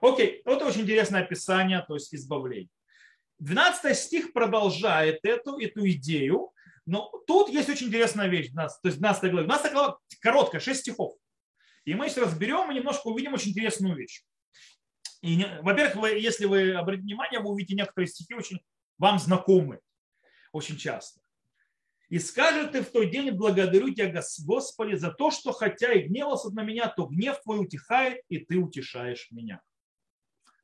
Окей, 0.00 0.42
вот 0.44 0.62
очень 0.62 0.82
интересное 0.82 1.22
описание, 1.22 1.84
то 1.86 1.94
есть 1.94 2.14
избавление. 2.14 2.70
12 3.40 3.96
стих 3.96 4.32
продолжает 4.32 5.24
эту, 5.24 5.58
эту 5.58 5.88
идею, 5.90 6.52
но 6.86 7.10
тут 7.26 7.48
есть 7.50 7.68
очень 7.68 7.88
интересная 7.88 8.28
вещь, 8.28 8.50
то 8.54 8.68
есть 8.84 8.98
12 8.98 9.30
глава. 9.30 9.46
12 9.46 9.72
глава 9.72 9.98
короткая, 10.20 10.60
6 10.60 10.80
стихов. 10.80 11.14
И 11.84 11.94
мы 11.94 12.08
сейчас 12.08 12.24
разберем 12.24 12.70
и 12.70 12.74
немножко 12.74 13.08
увидим 13.08 13.34
очень 13.34 13.50
интересную 13.50 13.96
вещь. 13.96 14.22
И, 15.20 15.44
во-первых, 15.62 15.96
вы, 15.96 16.08
если 16.18 16.46
вы 16.46 16.72
обратите 16.72 17.06
внимание, 17.06 17.40
вы 17.40 17.50
увидите 17.50 17.74
некоторые 17.74 18.08
стихи 18.08 18.34
очень 18.34 18.60
вам 18.98 19.18
знакомы 19.18 19.80
очень 20.52 20.76
часто. 20.76 21.20
И 22.08 22.18
скажет 22.18 22.72
ты 22.72 22.82
в 22.82 22.90
тот 22.90 23.10
день, 23.10 23.30
благодарю 23.32 23.92
тебя, 23.92 24.22
Господи, 24.44 24.94
за 24.94 25.10
то, 25.10 25.30
что 25.30 25.52
хотя 25.52 25.92
и 25.92 26.08
гневался 26.08 26.50
на 26.50 26.62
меня, 26.62 26.88
то 26.88 27.06
гнев 27.06 27.40
твой 27.42 27.60
утихает, 27.60 28.22
и 28.28 28.38
ты 28.38 28.56
утешаешь 28.56 29.28
меня. 29.30 29.60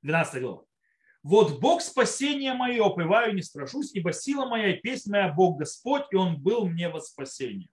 12 0.03 0.41
глава. 0.41 0.65
Вот 1.23 1.61
Бог 1.61 1.83
спасения 1.83 2.55
мое, 2.55 2.85
опываю, 2.85 3.35
не 3.35 3.43
страшусь, 3.43 3.95
ибо 3.95 4.13
сила 4.13 4.47
моя 4.47 4.75
и 4.75 4.81
песня 4.81 5.13
моя 5.13 5.33
Бог 5.33 5.59
Господь, 5.59 6.05
и 6.11 6.17
Он 6.17 6.41
был 6.41 6.67
мне 6.67 6.89
во 6.89 7.01
спасение. 7.01 7.69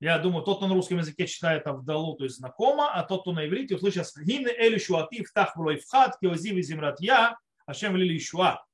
Я 0.00 0.18
думаю, 0.18 0.44
тот, 0.44 0.58
кто 0.58 0.66
на 0.66 0.74
русском 0.74 0.98
языке 0.98 1.26
читает 1.26 1.66
Авдалу, 1.66 2.16
то 2.16 2.24
есть 2.24 2.36
знакомо, 2.36 2.92
а 2.92 3.04
тот, 3.04 3.22
кто 3.22 3.32
на 3.32 3.46
иврите, 3.46 3.76
услышит 3.76 4.06
«Гины 4.16 4.48
элю 4.48 4.78
шуати 4.78 5.24
втах 5.24 5.54
вхат, 5.56 6.18
киозиви 6.20 6.62
земрат 6.62 7.00
я, 7.00 7.38
ашем 7.66 7.92
влили 7.94 8.18
шуа». 8.18 8.64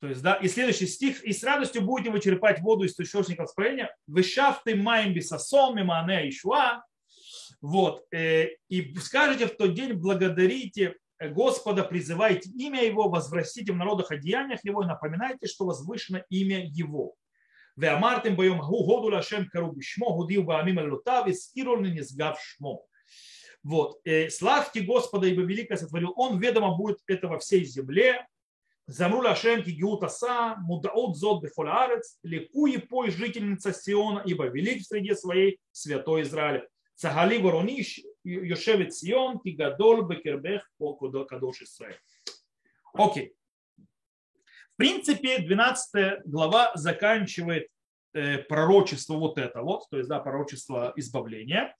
То 0.00 0.08
есть, 0.08 0.22
да, 0.22 0.34
и 0.34 0.48
следующий 0.48 0.86
стих. 0.86 1.22
«И 1.22 1.32
с 1.32 1.44
радостью 1.44 1.82
будете 1.82 2.10
вы 2.10 2.56
воду 2.60 2.84
из 2.84 2.98
источников 2.98 3.50
споения, 3.50 3.94
вышав 4.06 4.62
ты 4.64 4.74
маем 4.74 5.12
бисасон, 5.12 5.76
мимане 5.76 6.28
ишуа». 6.28 6.82
Вот, 7.60 8.06
э, 8.10 8.48
и 8.70 8.94
скажете 8.96 9.46
в 9.46 9.56
тот 9.56 9.74
день, 9.74 9.92
благодарите 9.92 10.96
Господа, 11.20 11.84
призывайте 11.84 12.48
имя 12.50 12.82
Его, 12.82 13.10
возвратите 13.10 13.72
в 13.72 13.76
народах 13.76 14.10
о 14.10 14.16
деяниях 14.16 14.64
Его 14.64 14.82
и 14.82 14.86
напоминайте, 14.86 15.46
что 15.46 15.66
возвышено 15.66 16.24
имя 16.30 16.64
Его. 16.64 17.14
Веамартем 17.80 18.36
боем 18.36 18.58
году 18.58 19.08
лашем 19.08 19.48
кару 19.48 19.72
бишмо, 19.72 20.14
гудил 20.14 20.42
баамим 20.42 20.78
аллотав, 20.78 21.26
и 21.26 21.32
стирол 21.32 21.80
не 21.80 22.02
сгав 22.02 22.40
шмо. 22.40 22.84
Вот. 23.62 24.00
Э, 24.04 24.28
Славьте 24.28 24.80
Господа, 24.82 25.26
ибо 25.26 25.42
великое 25.42 25.76
сотворил 25.76 26.12
Он, 26.16 26.38
ведомо 26.38 26.76
будет 26.76 26.98
это 27.06 27.28
во 27.28 27.38
всей 27.38 27.64
земле. 27.64 28.26
Замру 28.86 29.20
лашем 29.20 29.62
кигиут 29.62 30.02
аса, 30.02 30.56
мудаот 30.58 31.16
зод 31.16 31.42
бефолаарец, 31.42 32.18
ликуи 32.22 32.78
пой 32.78 33.10
жительница 33.10 33.72
Сиона, 33.72 34.22
ибо 34.26 34.46
велик 34.46 34.82
в 34.82 34.86
среде 34.86 35.14
своей 35.14 35.58
святой 35.70 36.22
Израиль. 36.22 36.66
Цагали 36.96 37.38
воронищ 37.38 38.00
йошевет 38.24 38.92
Сион, 38.92 39.38
кигадол 39.38 40.02
бекербех 40.02 40.68
по 40.76 40.94
кадош 40.94 41.62
Исраиль. 41.62 41.98
Окей. 42.92 43.34
Принципе, 44.80 45.40
12 45.40 46.22
глава 46.24 46.72
заканчивает 46.74 47.68
э, 48.14 48.38
пророчество 48.38 49.16
вот 49.16 49.36
это 49.36 49.60
вот, 49.60 49.84
то 49.90 49.98
есть 49.98 50.08
да, 50.08 50.20
пророчество 50.20 50.94
избавления. 50.96 51.76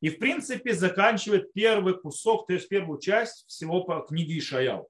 И, 0.00 0.10
в 0.10 0.20
принципе, 0.20 0.72
заканчивает 0.72 1.52
первый 1.54 1.98
кусок, 1.98 2.46
то 2.46 2.52
есть 2.52 2.68
первую 2.68 3.00
часть 3.00 3.48
всего 3.48 3.82
по 3.82 3.98
книге 4.02 4.38
Ишаяу. 4.38 4.88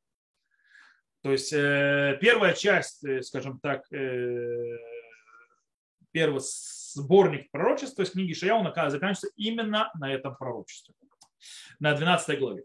То 1.22 1.32
есть 1.32 1.50
э, 1.54 2.18
первая 2.20 2.52
часть, 2.52 3.02
э, 3.06 3.22
скажем 3.22 3.58
так, 3.58 3.88
первый 6.12 6.40
сборник 6.42 7.50
пророчеств, 7.50 7.96
то 7.96 8.02
есть 8.02 8.12
книги 8.12 8.34
Шаяу 8.34 8.62
заканчивается 8.64 9.28
именно 9.34 9.90
на 9.98 10.12
этом 10.12 10.36
пророчестве, 10.36 10.94
на 11.78 11.94
12 11.94 12.38
главе. 12.38 12.64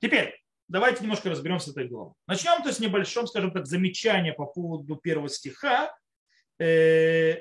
Теперь, 0.00 0.39
давайте 0.70 1.02
немножко 1.02 1.28
разберемся 1.28 1.68
с 1.68 1.72
этой 1.72 1.88
главой. 1.88 2.14
Начнем 2.26 2.62
то 2.62 2.68
есть 2.68 2.80
небольшом, 2.80 3.26
скажем 3.26 3.50
так, 3.50 3.66
замечание 3.66 4.32
по 4.32 4.46
поводу 4.46 4.96
первого 4.96 5.28
стиха. 5.28 5.94
Э, 6.58 7.38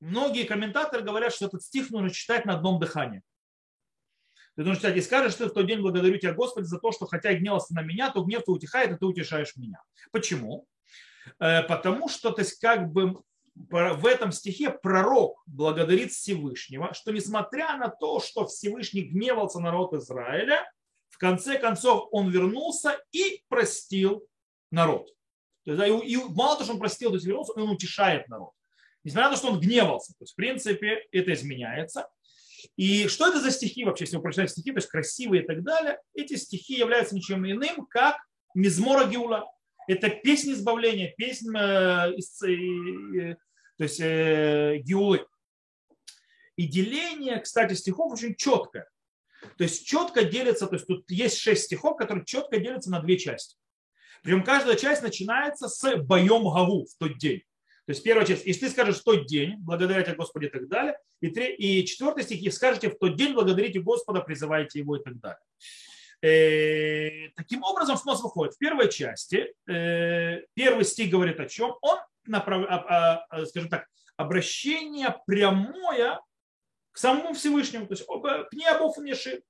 многие 0.00 0.44
комментаторы 0.44 1.02
говорят, 1.02 1.34
что 1.34 1.46
этот 1.46 1.62
стих 1.62 1.90
нужно 1.90 2.10
читать 2.10 2.44
на 2.44 2.54
одном 2.54 2.78
дыхании. 2.78 3.22
Ты 4.54 4.64
должен 4.64 4.80
читать, 4.80 4.96
и 4.96 5.00
скажешь, 5.00 5.32
что 5.32 5.48
в 5.48 5.54
тот 5.54 5.66
день 5.66 5.80
благодарю 5.80 6.18
тебя, 6.18 6.34
Господи, 6.34 6.66
за 6.66 6.78
то, 6.78 6.92
что 6.92 7.06
хотя 7.06 7.30
и 7.30 7.36
гневался 7.36 7.74
на 7.74 7.82
меня, 7.82 8.10
то 8.10 8.22
гнев 8.22 8.42
то 8.44 8.52
утихает, 8.52 8.92
и 8.92 8.96
ты 8.96 9.06
утешаешь 9.06 9.56
меня. 9.56 9.82
Почему? 10.12 10.66
Э, 11.40 11.62
потому 11.62 12.08
что, 12.08 12.32
то 12.32 12.42
есть, 12.42 12.58
как 12.60 12.92
бы 12.92 13.22
в 13.54 14.06
этом 14.06 14.30
стихе 14.30 14.70
пророк 14.70 15.42
благодарит 15.46 16.12
Всевышнего, 16.12 16.92
что 16.94 17.12
несмотря 17.12 17.76
на 17.76 17.88
то, 17.88 18.20
что 18.20 18.46
Всевышний 18.46 19.02
гневался 19.02 19.58
народ 19.58 19.94
Израиля, 19.94 20.70
в 21.18 21.20
конце 21.20 21.58
концов 21.58 22.06
он 22.12 22.30
вернулся 22.30 22.96
и 23.10 23.42
простил 23.48 24.24
народ. 24.70 25.08
То 25.64 25.72
есть, 25.72 26.08
и 26.08 26.16
мало 26.16 26.54
того, 26.54 26.62
что 26.62 26.72
он 26.74 26.78
простил, 26.78 27.10
то 27.10 27.16
есть 27.16 27.26
вернулся, 27.26 27.54
он 27.54 27.70
утешает 27.70 28.28
народ. 28.28 28.52
Несмотря 29.02 29.28
на 29.28 29.34
то, 29.34 29.38
что 29.40 29.52
он 29.52 29.58
гневался. 29.58 30.12
То 30.12 30.22
есть, 30.22 30.34
в 30.34 30.36
принципе, 30.36 31.08
это 31.10 31.32
изменяется. 31.32 32.08
И 32.76 33.08
что 33.08 33.26
это 33.26 33.40
за 33.40 33.50
стихи 33.50 33.84
вообще, 33.84 34.04
если 34.04 34.14
вы 34.14 34.22
прочитаете 34.22 34.52
стихи, 34.52 34.70
то 34.70 34.78
есть 34.78 34.88
красивые 34.88 35.42
и 35.42 35.46
так 35.46 35.64
далее, 35.64 35.98
эти 36.14 36.36
стихи 36.36 36.74
являются 36.74 37.16
ничем 37.16 37.44
иным, 37.44 37.84
как 37.86 38.16
Мизмора 38.54 39.08
Геула. 39.08 39.44
Это 39.88 40.10
песня 40.10 40.52
избавления, 40.52 41.12
песня 41.16 42.12
то 43.76 43.84
есть 43.84 44.00
э, 44.00 44.78
геулы. 44.84 45.26
И 46.54 46.68
деление, 46.68 47.40
кстати, 47.40 47.74
стихов 47.74 48.12
очень 48.12 48.36
четкое. 48.36 48.88
То 49.56 49.64
есть 49.64 49.86
четко 49.86 50.24
делится, 50.24 50.66
то 50.66 50.74
есть 50.74 50.86
тут 50.86 51.10
есть 51.10 51.38
шесть 51.38 51.64
стихов, 51.64 51.96
которые 51.96 52.24
четко 52.24 52.58
делятся 52.58 52.90
на 52.90 53.00
две 53.00 53.18
части. 53.18 53.56
Причем 54.22 54.42
каждая 54.42 54.76
часть 54.76 55.02
начинается 55.02 55.68
с 55.68 55.96
боем 55.96 56.44
гаву 56.44 56.86
в 56.86 56.94
тот 56.98 57.18
день. 57.18 57.42
То 57.86 57.92
есть 57.92 58.02
первая 58.02 58.26
часть, 58.26 58.44
если 58.44 58.66
ты 58.66 58.70
скажешь 58.70 59.00
в 59.00 59.04
тот 59.04 59.26
день, 59.26 59.54
благодаря 59.58 60.02
тебе 60.02 60.16
Господи 60.16 60.46
и 60.46 60.50
так 60.50 60.68
далее. 60.68 60.98
И, 61.20 61.28
три, 61.28 61.54
и 61.54 61.86
четвертый 61.86 62.22
стих, 62.22 62.42
и 62.42 62.50
скажете 62.50 62.90
в 62.90 62.98
тот 62.98 63.16
день, 63.16 63.32
благодарите 63.32 63.80
Господа, 63.80 64.20
призывайте 64.20 64.80
его 64.80 64.96
и 64.96 65.02
так 65.02 65.18
далее. 65.18 65.40
Э, 66.20 67.30
таким 67.36 67.62
образом, 67.62 67.96
что 67.96 68.10
у 68.10 68.12
нас 68.12 68.22
выходит? 68.22 68.54
В 68.54 68.58
первой 68.58 68.90
части, 68.90 69.54
э, 69.66 70.42
первый 70.54 70.84
стих 70.84 71.10
говорит 71.10 71.40
о 71.40 71.46
чем? 71.46 71.76
Он 71.80 71.98
направ... 72.26 72.66
А, 72.68 73.24
а, 73.30 73.46
скажем 73.46 73.70
так, 73.70 73.86
обращение 74.16 75.16
прямое 75.26 76.20
самому 76.98 77.34
Всевышнему, 77.34 77.86
то 77.86 77.94
есть 77.94 78.06
к 78.06 78.52
небу 78.52 78.92
внеши. 78.96 79.42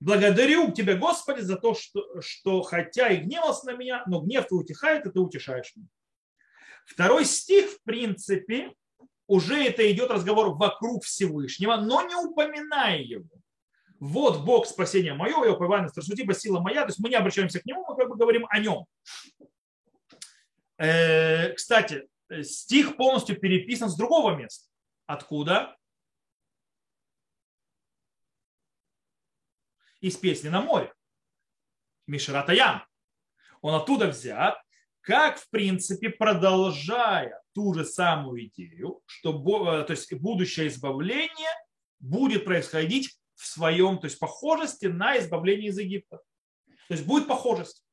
Благодарю 0.00 0.72
тебя, 0.72 0.96
Господи, 0.96 1.40
за 1.40 1.56
то, 1.56 1.74
что, 1.74 2.20
что 2.20 2.62
хотя 2.62 3.08
и 3.08 3.18
гневался 3.18 3.66
на 3.66 3.72
меня, 3.72 4.02
но 4.06 4.20
гнев 4.20 4.46
твой 4.46 4.62
утихает, 4.62 5.06
и 5.06 5.10
ты 5.10 5.20
утешаешь 5.20 5.72
меня. 5.76 5.88
Второй 6.84 7.24
стих, 7.24 7.70
в 7.70 7.82
принципе, 7.84 8.74
уже 9.26 9.64
это 9.64 9.90
идет 9.90 10.10
разговор 10.10 10.54
вокруг 10.56 11.04
Всевышнего, 11.04 11.76
но 11.76 12.02
не 12.02 12.14
упоминая 12.14 12.98
его. 12.98 13.30
Вот 13.98 14.44
Бог 14.44 14.66
спасения 14.66 15.14
мое, 15.14 15.44
я 15.44 15.52
уповаю 15.52 15.84
на 15.84 15.88
страшно, 15.88 16.34
сила 16.34 16.60
моя. 16.60 16.82
То 16.82 16.88
есть 16.88 16.98
мы 16.98 17.08
не 17.08 17.14
обращаемся 17.14 17.60
к 17.60 17.64
нему, 17.64 17.86
мы 17.88 17.96
как 17.96 18.08
бы 18.10 18.16
говорим 18.16 18.44
о 18.50 18.58
нем. 18.58 18.84
Э, 20.76 21.52
кстати, 21.54 22.06
стих 22.42 22.96
полностью 22.96 23.40
переписан 23.40 23.88
с 23.88 23.96
другого 23.96 24.36
места. 24.36 24.68
Откуда? 25.06 25.76
Из 30.00 30.16
песни 30.16 30.48
на 30.48 30.60
море. 30.60 30.92
Мишратаям. 32.06 32.86
Он 33.62 33.74
оттуда 33.74 34.08
взят, 34.08 34.62
как, 35.00 35.38
в 35.38 35.48
принципе, 35.50 36.10
продолжая 36.10 37.42
ту 37.52 37.72
же 37.74 37.84
самую 37.84 38.46
идею, 38.46 39.02
что 39.06 39.32
то 39.84 39.90
есть 39.90 40.12
будущее 40.14 40.68
избавление 40.68 41.50
будет 41.98 42.44
происходить 42.44 43.18
в 43.34 43.46
своем, 43.46 43.98
то 43.98 44.06
есть 44.06 44.18
похожести 44.18 44.86
на 44.86 45.18
избавление 45.18 45.70
из 45.70 45.78
Египта. 45.78 46.20
То 46.88 46.94
есть 46.94 47.06
будет 47.06 47.26
похожесть. 47.26 47.84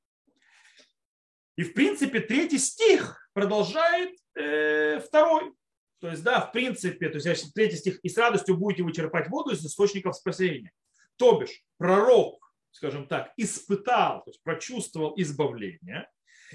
И 1.56 1.64
в 1.64 1.74
принципе 1.74 2.20
третий 2.22 2.58
стих 2.58 3.30
продолжает 3.34 4.18
э, 4.36 5.00
второй. 5.00 5.54
То 6.02 6.10
есть, 6.10 6.24
да, 6.24 6.42
в 6.42 6.52
принципе, 6.52 7.10
то 7.10 7.18
есть 7.18 7.54
третий 7.54 7.78
стих, 7.78 8.00
и 8.02 8.10
с 8.10 8.18
радостью 8.18 8.58
будете 8.58 8.82
вычерпать 8.82 9.30
воду 9.30 9.52
из 9.52 9.64
источников 9.64 10.16
спасения. 10.16 10.72
То 11.16 11.40
бишь, 11.40 11.64
пророк, 11.78 12.52
скажем 12.72 13.08
так, 13.08 13.32
испытал, 13.38 14.24
то 14.24 14.32
есть 14.32 14.42
прочувствовал 14.42 15.14
избавление, 15.18 16.10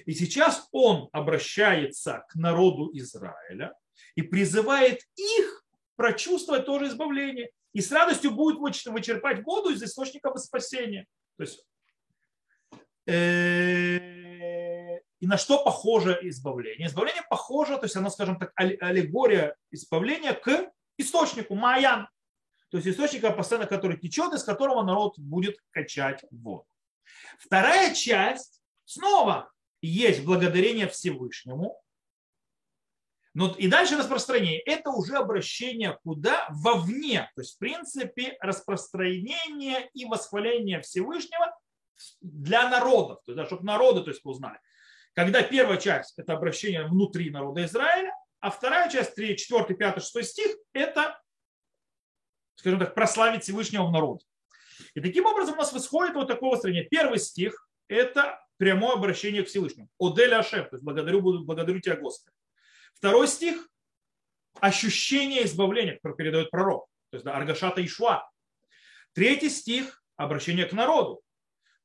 и 0.04 0.12
сейчас 0.12 0.68
он 0.72 1.08
обращается 1.12 2.24
к 2.28 2.34
народу 2.34 2.90
Израиля 2.94 3.72
и 4.16 4.22
призывает 4.22 5.00
их 5.14 5.64
прочувствовать 5.94 6.66
тоже 6.66 6.88
избавление. 6.88 7.50
И 7.72 7.80
с 7.80 7.92
радостью 7.92 8.32
будет 8.32 8.58
вычерпать 8.58 9.44
воду 9.44 9.70
из 9.70 9.82
источников 9.82 10.38
спасения. 10.40 11.06
То 11.36 11.44
есть, 11.44 11.64
э, 13.06 14.15
на 15.26 15.38
что 15.38 15.62
похоже 15.64 16.18
избавление? 16.22 16.86
Избавление 16.86 17.24
похоже, 17.28 17.76
то 17.76 17.84
есть 17.84 17.96
оно, 17.96 18.10
скажем 18.10 18.38
так, 18.38 18.52
аллегория 18.54 19.56
избавления 19.70 20.32
к 20.32 20.70
источнику, 20.98 21.54
Майян. 21.54 22.08
То 22.70 22.78
есть 22.78 22.88
источника, 22.88 23.30
постоянно 23.30 23.66
который 23.66 23.96
течет, 23.96 24.32
из 24.32 24.44
которого 24.44 24.82
народ 24.82 25.18
будет 25.18 25.56
качать 25.70 26.24
воду. 26.30 26.66
Вторая 27.38 27.94
часть 27.94 28.62
снова 28.84 29.50
есть 29.82 30.24
благодарение 30.24 30.88
Всевышнему. 30.88 31.80
Но 33.34 33.54
и 33.58 33.68
дальше 33.68 33.98
распространение. 33.98 34.60
Это 34.60 34.90
уже 34.90 35.16
обращение 35.16 35.98
куда? 36.02 36.46
Вовне. 36.50 37.30
То 37.34 37.42
есть, 37.42 37.56
в 37.56 37.58
принципе, 37.58 38.36
распространение 38.40 39.90
и 39.92 40.06
восхваление 40.06 40.80
Всевышнего 40.80 41.54
для 42.20 42.68
народов. 42.70 43.22
То 43.24 43.32
есть, 43.32 43.36
да, 43.36 43.46
чтобы 43.46 43.64
народы 43.64 44.02
то 44.02 44.10
есть, 44.10 44.24
узнали. 44.24 44.58
Когда 45.16 45.42
первая 45.42 45.78
часть– 45.78 46.12
это 46.18 46.34
обращение 46.34 46.86
внутри 46.86 47.30
народа 47.30 47.64
Израиля, 47.64 48.12
а 48.40 48.50
вторая 48.50 48.90
часть, 48.90 49.14
3, 49.14 49.34
4, 49.34 49.74
5, 49.74 50.04
6 50.04 50.30
стих– 50.30 50.56
это, 50.74 51.18
скажем 52.56 52.78
так, 52.78 52.94
прославить 52.94 53.42
Всевышнего 53.42 53.86
в 53.86 53.92
народе. 53.92 54.26
И 54.94 55.00
таким 55.00 55.24
образом 55.24 55.54
у 55.54 55.56
нас 55.56 55.72
восходит 55.72 56.14
вот 56.14 56.28
такое 56.28 56.58
строение. 56.58 56.84
Первый 56.84 57.18
стих– 57.18 57.66
это 57.88 58.38
прямое 58.58 58.92
обращение 58.92 59.42
к 59.42 59.48
Всевышнему. 59.48 59.88
Одель 59.98 60.34
Ашем, 60.34 60.68
то 60.68 60.76
есть 60.76 60.84
благодарю, 60.84 61.22
буду, 61.22 61.44
благодарю 61.46 61.80
тебя, 61.80 61.96
Господи. 61.96 62.36
Второй 62.92 63.26
стих– 63.26 63.66
ощущение 64.60 65.46
избавления, 65.46 65.94
которое 65.94 66.16
передает 66.16 66.50
пророк. 66.50 66.88
То 67.08 67.16
есть 67.16 67.24
да, 67.24 67.34
Аргашата 67.34 67.82
Ишва. 67.82 68.30
Третий 69.14 69.48
стих– 69.48 70.04
обращение 70.16 70.66
к 70.66 70.74
народу. 70.74 71.22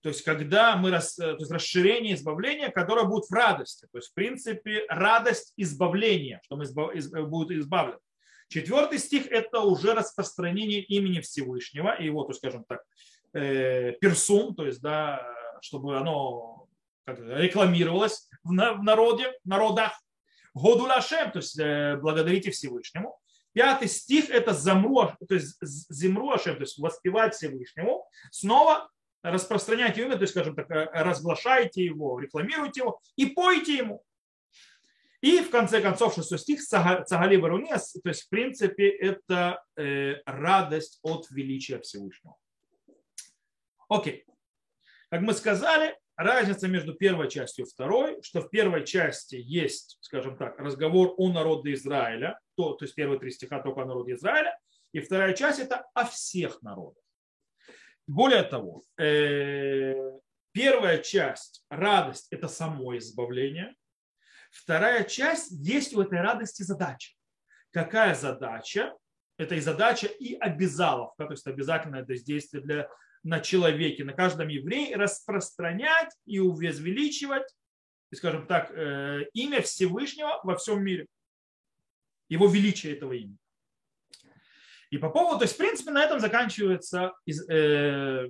То 0.01 0.09
есть, 0.09 0.23
когда 0.23 0.75
мы, 0.75 0.89
рас, 0.89 1.15
то 1.15 1.35
есть 1.37 1.51
расширение 1.51 2.15
избавления, 2.15 2.69
которое 2.69 3.05
будет 3.05 3.25
в 3.25 3.33
радости. 3.33 3.87
То 3.91 3.99
есть, 3.99 4.09
в 4.09 4.13
принципе, 4.13 4.85
радость 4.89 5.53
избавления, 5.57 6.41
что 6.43 6.57
мы 6.57 6.63
избав, 6.63 6.95
из, 6.95 7.09
будут 7.09 7.51
избавлены. 7.51 7.99
Четвертый 8.47 8.99
стих– 8.99 9.27
это 9.31 9.59
уже 9.59 9.93
распространение 9.93 10.81
имени 10.81 11.21
Всевышнего, 11.21 11.95
и 11.97 12.05
его, 12.05 12.23
то 12.23 12.33
скажем 12.33 12.65
так, 12.67 12.81
э, 13.33 13.93
персум, 13.93 14.55
то 14.55 14.65
есть, 14.65 14.81
да, 14.81 15.25
чтобы 15.61 15.97
оно 15.97 16.67
как, 17.05 17.19
рекламировалось 17.19 18.27
в 18.43 18.51
народе, 18.51 19.31
в 19.43 19.47
народах. 19.47 19.93
Году 20.53 20.83
Лашем, 20.85 21.31
то 21.31 21.39
есть 21.39 21.57
э, 21.57 21.97
благодарите 22.01 22.51
Всевышнему. 22.51 23.17
Пятый 23.53 23.87
стих 23.87 24.29
это 24.29 24.53
замру, 24.53 25.11
то 25.27 25.35
есть 25.35 25.57
земру 25.61 26.35
то 26.37 26.49
есть 26.49 26.77
воспевать 26.77 27.35
Всевышнему. 27.35 28.05
Снова 28.31 28.89
распространяйте 29.23 30.01
имя, 30.01 30.15
то 30.15 30.21
есть, 30.21 30.33
скажем 30.33 30.55
так, 30.55 30.69
э, 30.71 30.89
разглашайте 30.93 31.83
его, 31.83 32.19
рекламируйте 32.19 32.81
его 32.81 32.99
и 33.15 33.27
пойте 33.27 33.77
ему. 33.77 34.03
И 35.21 35.39
в 35.41 35.51
конце 35.51 35.81
концов, 35.81 36.15
шестой 36.15 36.39
стих, 36.39 36.61
Цагали 36.63 37.37
Барунес, 37.37 37.93
то 37.93 38.09
есть, 38.09 38.23
в 38.23 38.29
принципе, 38.29 38.89
это 38.89 39.63
э, 39.77 40.15
радость 40.25 40.99
от 41.03 41.29
величия 41.29 41.79
Всевышнего. 41.79 42.35
Окей. 43.87 44.25
Как 45.09 45.21
мы 45.21 45.33
сказали, 45.33 45.95
разница 46.15 46.67
между 46.67 46.95
первой 46.95 47.29
частью 47.29 47.65
и 47.65 47.69
второй, 47.69 48.21
что 48.23 48.41
в 48.41 48.49
первой 48.49 48.85
части 48.85 49.35
есть, 49.35 49.97
скажем 50.01 50.37
так, 50.37 50.57
разговор 50.59 51.13
о 51.17 51.31
народе 51.31 51.73
Израиля, 51.73 52.39
то, 52.55 52.73
то 52.73 52.85
есть 52.85 52.95
первые 52.95 53.19
три 53.19 53.29
стиха 53.29 53.61
только 53.61 53.81
о 53.81 53.85
народе 53.85 54.13
Израиля, 54.13 54.57
и 54.91 55.01
вторая 55.01 55.33
часть 55.33 55.59
это 55.59 55.85
о 55.93 56.05
всех 56.05 56.61
народах. 56.61 57.00
Более 58.07 58.43
того, 58.43 58.83
э, 58.97 59.93
первая 60.51 60.97
часть, 60.99 61.63
радость, 61.69 62.27
это 62.31 62.47
само 62.47 62.97
избавление. 62.97 63.75
Вторая 64.51 65.03
часть, 65.05 65.51
есть 65.51 65.95
у 65.95 66.01
этой 66.01 66.19
радости 66.19 66.63
задача. 66.63 67.13
Какая 67.71 68.15
задача? 68.15 68.93
Это 69.37 69.55
и 69.55 69.59
задача 69.59 70.07
и 70.07 70.35
обязаловка, 70.35 71.25
то 71.25 71.31
есть 71.31 71.47
обязательное 71.47 72.03
действие 72.03 72.61
для 72.61 72.89
на 73.23 73.39
человеке, 73.39 74.03
на 74.03 74.13
каждом 74.13 74.47
еврее, 74.47 74.95
распространять 74.95 76.11
и 76.25 76.39
увезвеличивать, 76.39 77.47
скажем 78.13 78.47
так, 78.47 78.71
э, 78.71 79.25
имя 79.33 79.61
Всевышнего 79.61 80.39
во 80.43 80.55
всем 80.55 80.83
мире. 80.83 81.07
Его 82.29 82.47
величие 82.47 82.95
этого 82.95 83.13
имени. 83.13 83.37
И 84.91 84.97
по 84.97 85.09
поводу, 85.09 85.39
то 85.39 85.43
есть, 85.45 85.55
в 85.55 85.57
принципе, 85.57 85.91
на 85.91 86.03
этом 86.03 86.19
заканчивается 86.19 87.13
э, 87.25 88.29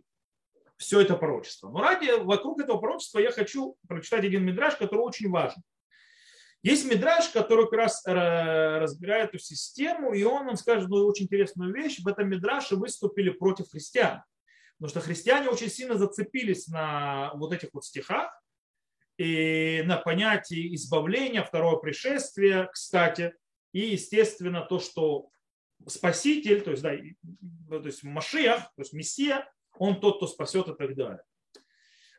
все 0.78 1.00
это 1.02 1.16
пророчество. 1.16 1.70
Но 1.70 1.82
ради, 1.82 2.12
вокруг 2.24 2.62
этого 2.62 2.78
пророчества 2.78 3.20
я 3.20 3.32
хочу 3.32 3.78
прочитать 3.88 4.24
один 4.26 4.46
мидраж, 4.46 4.76
который 4.76 5.00
очень 5.00 5.30
важен. 5.30 5.62
Есть 6.62 6.86
мидраж, 6.86 7.30
который 7.30 7.66
как 7.66 7.74
раз 7.74 8.06
э, 8.06 8.14
разбирает 8.78 9.30
эту 9.30 9.40
систему, 9.40 10.14
и 10.14 10.24
он 10.24 10.46
нам 10.46 10.56
скажет 10.56 10.86
одну 10.86 11.08
очень 11.08 11.26
интересную 11.26 11.74
вещь. 11.74 12.00
В 12.00 12.08
этом 12.08 12.30
мидраше 12.30 12.76
выступили 12.76 13.32
против 13.32 13.72
христиан. 13.72 14.22
Потому 14.78 14.90
что 14.92 15.02
христиане 15.02 15.50
очень 15.50 15.70
сильно 15.70 15.98
зацепились 15.98 16.68
на 16.68 17.32
вот 17.34 17.54
этих 17.54 17.70
вот 17.74 17.86
стихах 17.86 18.32
и 19.18 19.82
на 19.86 19.98
понятие 19.98 20.76
избавления, 20.76 21.44
второе 21.44 21.78
пришествие, 21.78 22.70
кстати, 22.72 23.34
и, 23.74 23.80
естественно, 23.80 24.62
то, 24.62 24.80
что 24.80 25.30
Спаситель, 25.88 26.62
то 26.62 26.72
есть, 26.72 26.84
да, 26.84 26.92
то 27.70 27.86
есть 27.86 28.04
Машиах, 28.04 28.64
то 28.76 28.82
есть 28.82 28.94
Мессия, 28.94 29.52
он 29.78 30.00
тот, 30.00 30.18
кто 30.18 30.28
спасет 30.28 30.68
и 30.68 30.76
так 30.76 30.96
далее. 30.96 31.24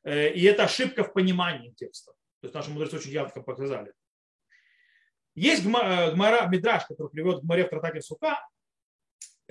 Э, 0.05 0.33
и 0.33 0.43
это 0.45 0.65
ошибка 0.65 1.05
в 1.05 1.13
понимании 1.13 1.71
текста. 1.73 2.13
То 2.41 2.47
есть 2.47 2.55
наши 2.55 2.71
мудрецы 2.71 2.97
очень 2.97 3.13
ярко 3.13 3.41
показали. 3.41 3.93
Есть 5.35 5.65
гмара, 5.65 6.47
Мидраш, 6.49 6.85
который 6.87 7.09
приводит 7.09 7.41
к 7.41 7.45
Гмаре 7.45 7.65
в 7.65 7.71
Тратаке 7.71 8.03
Сука, 8.03 8.39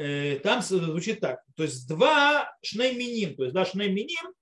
Э, 0.02 0.39
там 0.39 0.62
звучит 0.62 1.19
так. 1.19 1.43
То 1.56 1.63
есть 1.63 1.88
два 1.88 2.52
шнейминим, 2.63 3.36
то 3.36 3.43
есть 3.43 3.54
да, 3.54 3.65
шнейминим 3.65 4.34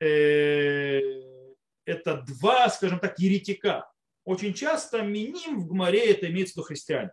э, 0.00 1.00
это 1.84 2.22
два, 2.28 2.68
скажем 2.68 2.98
так, 2.98 3.18
еретика. 3.18 3.90
Очень 4.24 4.52
часто 4.52 5.00
миним 5.00 5.60
в 5.60 5.68
Гмаре 5.68 6.10
это 6.10 6.28
имеется 6.28 6.52
в 6.52 6.56
виду 6.56 6.66
христиане. 6.66 7.12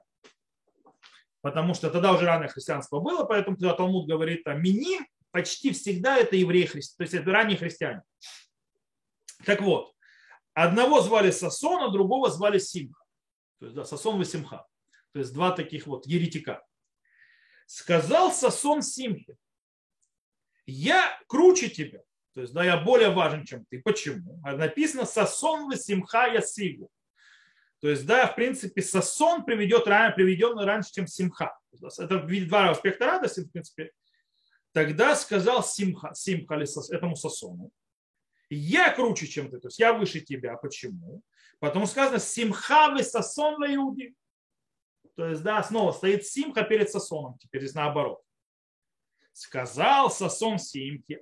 Потому 1.46 1.76
что 1.76 1.92
тогда 1.92 2.12
уже 2.12 2.26
раннее 2.26 2.50
христианство 2.50 3.00
было, 3.00 3.24
поэтому 3.24 3.56
когда 3.56 3.76
Талмуд 3.76 4.08
говорит, 4.08 4.42
а 4.48 4.56
миним 4.56 5.06
почти 5.30 5.74
всегда 5.74 6.18
это 6.18 6.36
евреи, 6.36 6.66
то 6.66 6.80
есть 6.80 7.14
это 7.14 7.32
ранние 7.32 7.56
христиане. 7.56 8.02
Так 9.46 9.62
вот, 9.62 9.94
одного 10.56 11.02
звали 11.02 11.30
Сасон, 11.30 11.84
а 11.84 11.92
другого 11.92 12.32
звали 12.32 12.58
Симха. 12.58 13.04
То 13.60 13.66
есть 13.68 13.76
да, 13.76 13.86
Сасон 13.86 14.20
и 14.24 14.26
Симха. 14.26 14.66
То 15.14 15.20
есть 15.20 15.36
два 15.36 15.52
таких 15.52 15.86
вот 15.86 16.08
еретика. 16.08 16.66
Сказал 17.68 18.32
Сасон 18.32 18.82
Симхе, 18.82 19.36
я 20.66 21.16
круче 21.28 21.70
тебя, 21.70 22.00
то 22.34 22.42
есть 22.42 22.54
да, 22.54 22.64
я 22.64 22.78
более 22.78 23.12
важен, 23.12 23.46
чем 23.46 23.66
ты. 23.70 23.84
Почему? 23.84 24.42
Написано 24.42 25.06
Сасон 25.06 25.72
Симха 25.78 26.26
я 26.26 26.42
сигу. 26.42 26.90
То 27.86 27.92
есть, 27.92 28.08
да, 28.08 28.26
в 28.26 28.34
принципе, 28.34 28.82
Сасон 28.82 29.46
приведет, 29.46 29.84
приведен 29.84 30.58
раньше, 30.58 30.92
чем 30.92 31.06
Симха. 31.06 31.56
Это 32.00 32.18
два 32.18 32.72
аспекта 32.72 33.06
радости, 33.06 33.42
в 33.42 33.52
принципе. 33.52 33.92
Тогда 34.72 35.16
сказал 35.16 35.64
Симха, 35.64 36.12
Симха 36.16 36.56
этому 36.90 37.16
Сасону, 37.16 37.70
я 38.50 38.92
круче, 38.92 39.28
чем 39.28 39.52
ты, 39.52 39.60
то 39.60 39.68
есть 39.68 39.78
я 39.78 39.94
выше 39.94 40.22
тебя. 40.22 40.58
Почему? 40.58 41.22
Потому 41.60 41.86
сказано 41.86 42.18
Симха 42.18 42.90
вы 42.90 43.04
Сасон 43.04 43.60
на 43.60 43.76
Иуди. 43.76 44.16
То 45.16 45.28
есть, 45.28 45.44
да, 45.44 45.62
снова 45.62 45.92
стоит 45.92 46.26
Симха 46.26 46.64
перед 46.64 46.90
Сасоном. 46.90 47.38
Теперь 47.38 47.62
здесь 47.62 47.76
наоборот. 47.76 48.20
Сказал 49.32 50.10
Сасон 50.10 50.58
Симхе. 50.58 51.22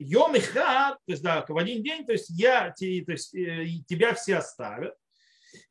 Йом 0.00 0.32
то 0.32 0.98
есть, 1.06 1.22
да, 1.22 1.46
в 1.48 1.56
один 1.56 1.84
день, 1.84 2.04
то 2.04 2.10
есть, 2.10 2.30
я, 2.30 2.72
то 2.72 2.84
есть, 2.84 3.30
тебя 3.30 4.12
все 4.14 4.38
оставят 4.38 4.96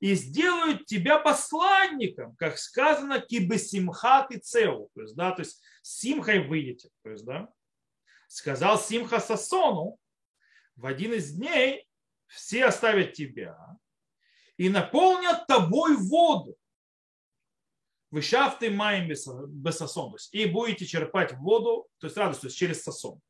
и 0.03 0.15
сделают 0.15 0.85
тебя 0.85 1.17
посланником, 1.17 2.35
как 2.35 2.57
сказано, 2.57 3.21
кибесимхат 3.21 4.31
и 4.31 4.37
цеу, 4.37 4.89
то 4.93 5.01
есть, 5.01 5.15
да, 5.15 5.31
то 5.31 5.43
есть, 5.43 5.61
симхой 5.81 6.45
выйдете, 6.45 6.89
то 7.03 7.11
есть, 7.11 7.23
да, 7.23 7.47
сказал 8.27 8.77
Симха 8.77 9.21
Сасону, 9.21 9.97
в 10.75 10.87
один 10.87 11.13
из 11.13 11.31
дней 11.31 11.87
все 12.27 12.65
оставят 12.65 13.13
тебя 13.13 13.57
и 14.57 14.67
наполнят 14.67 15.47
тобой 15.47 15.95
воду. 15.95 16.57
Вышав 18.11 18.59
ты 18.59 18.71
маем 18.71 19.07
без 19.07 19.23
сосон. 19.77 20.11
То 20.11 20.15
есть, 20.17 20.33
и 20.33 20.45
будете 20.47 20.85
черпать 20.85 21.31
воду, 21.37 21.87
то 21.99 22.07
есть 22.07 22.17
радость, 22.17 22.41
то 22.41 22.47
есть 22.47 22.57
через 22.57 22.83
сосон. 22.83 23.21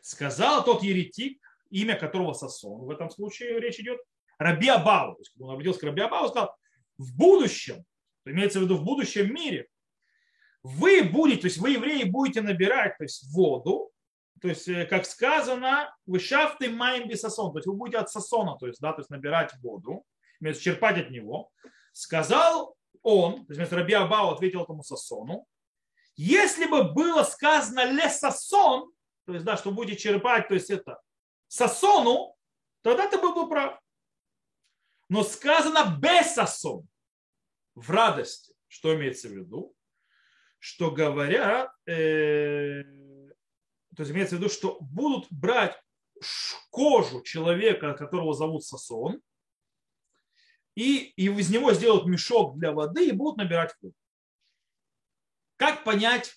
Сказал 0.00 0.64
тот 0.64 0.82
еретик, 0.82 1.42
имя 1.68 1.94
которого 1.94 2.32
Сосон, 2.32 2.86
в 2.86 2.90
этом 2.90 3.10
случае 3.10 3.60
речь 3.60 3.78
идет, 3.78 4.00
Раби 4.40 4.68
Абау. 4.68 5.14
То 5.14 5.20
есть, 5.20 5.32
он 5.38 5.50
обратился 5.50 5.80
к 5.80 5.84
Раби 5.84 6.00
Абау, 6.00 6.28
сказал, 6.28 6.56
в 6.96 7.16
будущем, 7.16 7.84
имеется 8.24 8.58
в 8.58 8.62
виду 8.62 8.76
в 8.78 8.84
будущем 8.84 9.32
мире, 9.32 9.68
вы 10.62 11.02
будете, 11.04 11.42
то 11.42 11.46
есть 11.46 11.58
вы, 11.58 11.70
евреи, 11.70 12.04
будете 12.04 12.40
набирать 12.40 12.96
то 12.98 13.04
есть, 13.04 13.32
воду, 13.32 13.90
то 14.40 14.48
есть, 14.48 14.66
э, 14.68 14.86
как 14.86 15.04
сказано, 15.04 15.94
вы 16.06 16.18
шафты 16.18 16.70
маем 16.70 17.06
без 17.06 17.20
сосон, 17.20 17.52
то 17.52 17.58
есть 17.58 17.66
вы 17.66 17.74
будете 17.74 17.98
от 17.98 18.10
сосона, 18.10 18.56
то 18.58 18.66
есть, 18.66 18.80
да, 18.80 18.92
то 18.92 19.00
есть 19.00 19.10
набирать 19.10 19.52
воду, 19.62 20.04
черпать 20.58 20.98
от 20.98 21.10
него. 21.10 21.50
Сказал 21.92 22.74
он, 23.02 23.44
то 23.46 23.52
есть 23.52 23.72
Раби 23.72 23.92
Абау 23.92 24.30
ответил 24.30 24.62
этому 24.62 24.82
сосону, 24.82 25.46
если 26.16 26.66
бы 26.66 26.84
было 26.92 27.24
сказано 27.24 27.84
ле 27.84 28.08
сосон, 28.08 28.90
то 29.26 29.34
есть, 29.34 29.44
да, 29.44 29.58
что 29.58 29.70
будете 29.70 29.98
черпать, 29.98 30.48
то 30.48 30.54
есть 30.54 30.70
это 30.70 30.98
сосону, 31.46 32.34
тогда 32.82 33.06
ты 33.06 33.18
был 33.18 33.34
бы 33.34 33.48
прав. 33.48 33.78
Но 35.10 35.24
сказано 35.24 35.98
без 35.98 36.34
сосон, 36.34 36.88
в 37.74 37.90
радости. 37.90 38.54
Что 38.68 38.94
имеется 38.94 39.28
в 39.28 39.32
виду? 39.32 39.74
Что 40.60 40.92
говорят, 40.92 41.72
э, 41.86 42.84
то 43.96 44.02
есть 44.02 44.12
имеется 44.12 44.36
в 44.36 44.38
виду, 44.38 44.48
что 44.48 44.78
будут 44.80 45.26
брать 45.30 45.76
кожу 46.70 47.22
человека, 47.22 47.94
которого 47.94 48.34
зовут 48.34 48.64
Сосон, 48.64 49.20
и, 50.76 51.12
и 51.16 51.26
из 51.26 51.50
него 51.50 51.72
сделают 51.72 52.06
мешок 52.06 52.56
для 52.56 52.72
воды 52.72 53.08
и 53.08 53.12
будут 53.12 53.38
набирать 53.38 53.74
воду. 53.80 53.96
Как 55.56 55.82
понять, 55.82 56.36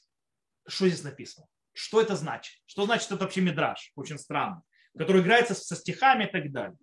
что 0.67 0.88
здесь 0.88 1.03
написано? 1.03 1.47
Что 1.73 2.01
это 2.01 2.15
значит? 2.15 2.59
Что 2.65 2.86
значит 2.86 3.12
это 3.12 3.23
вообще 3.23 3.41
мидраж? 3.41 3.91
Очень 3.95 4.17
странно. 4.17 4.63
Который 4.97 5.21
играется 5.21 5.53
со 5.53 5.75
стихами 5.75 6.23
и 6.25 6.31
так 6.31 6.51
далее. 6.51 6.77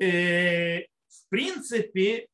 Э, 0.00 0.80
в 0.82 1.28
принципе, 1.28 2.28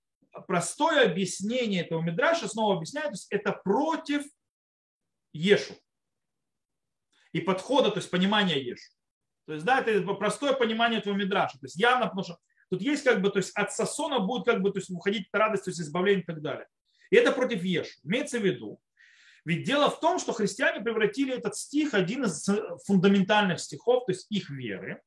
простое 0.46 1.06
объяснение 1.06 1.82
этого 1.82 2.02
мидраша 2.02 2.48
снова 2.48 2.76
объясняет, 2.76 3.14
это 3.30 3.52
против 3.52 4.24
Ешу 5.32 5.74
и 7.32 7.40
подхода, 7.40 7.90
то 7.90 7.98
есть 7.98 8.10
понимания 8.10 8.60
Ешу. 8.60 8.90
То 9.46 9.54
есть, 9.54 9.64
да, 9.64 9.80
это 9.80 10.14
простое 10.14 10.52
понимание 10.52 11.00
этого 11.00 11.14
мидраша. 11.14 11.58
То 11.58 11.66
есть 11.66 11.76
явно, 11.76 12.06
потому 12.06 12.24
что 12.24 12.38
тут 12.70 12.82
есть 12.82 13.04
как 13.04 13.20
бы, 13.20 13.30
то 13.30 13.38
есть 13.38 13.52
от 13.56 13.72
сосона 13.72 14.20
будет 14.20 14.46
как 14.46 14.62
бы, 14.62 14.70
то 14.70 14.78
есть 14.78 14.90
уходить 14.90 15.28
радость, 15.32 15.64
то 15.64 15.70
есть 15.70 15.80
избавление 15.80 16.22
и 16.22 16.26
так 16.26 16.40
далее. 16.40 16.66
И 17.10 17.16
это 17.16 17.32
против 17.32 17.62
Ешу. 17.64 17.98
Имеется 18.04 18.38
в 18.38 18.44
виду, 18.44 18.80
ведь 19.44 19.64
дело 19.64 19.90
в 19.90 20.00
том, 20.00 20.18
что 20.18 20.32
христиане 20.32 20.80
превратили 20.80 21.34
этот 21.34 21.56
стих 21.56 21.94
один 21.94 22.24
из 22.24 22.46
фундаментальных 22.86 23.58
стихов, 23.58 24.04
то 24.06 24.12
есть 24.12 24.26
их 24.30 24.50
веры, 24.50 25.02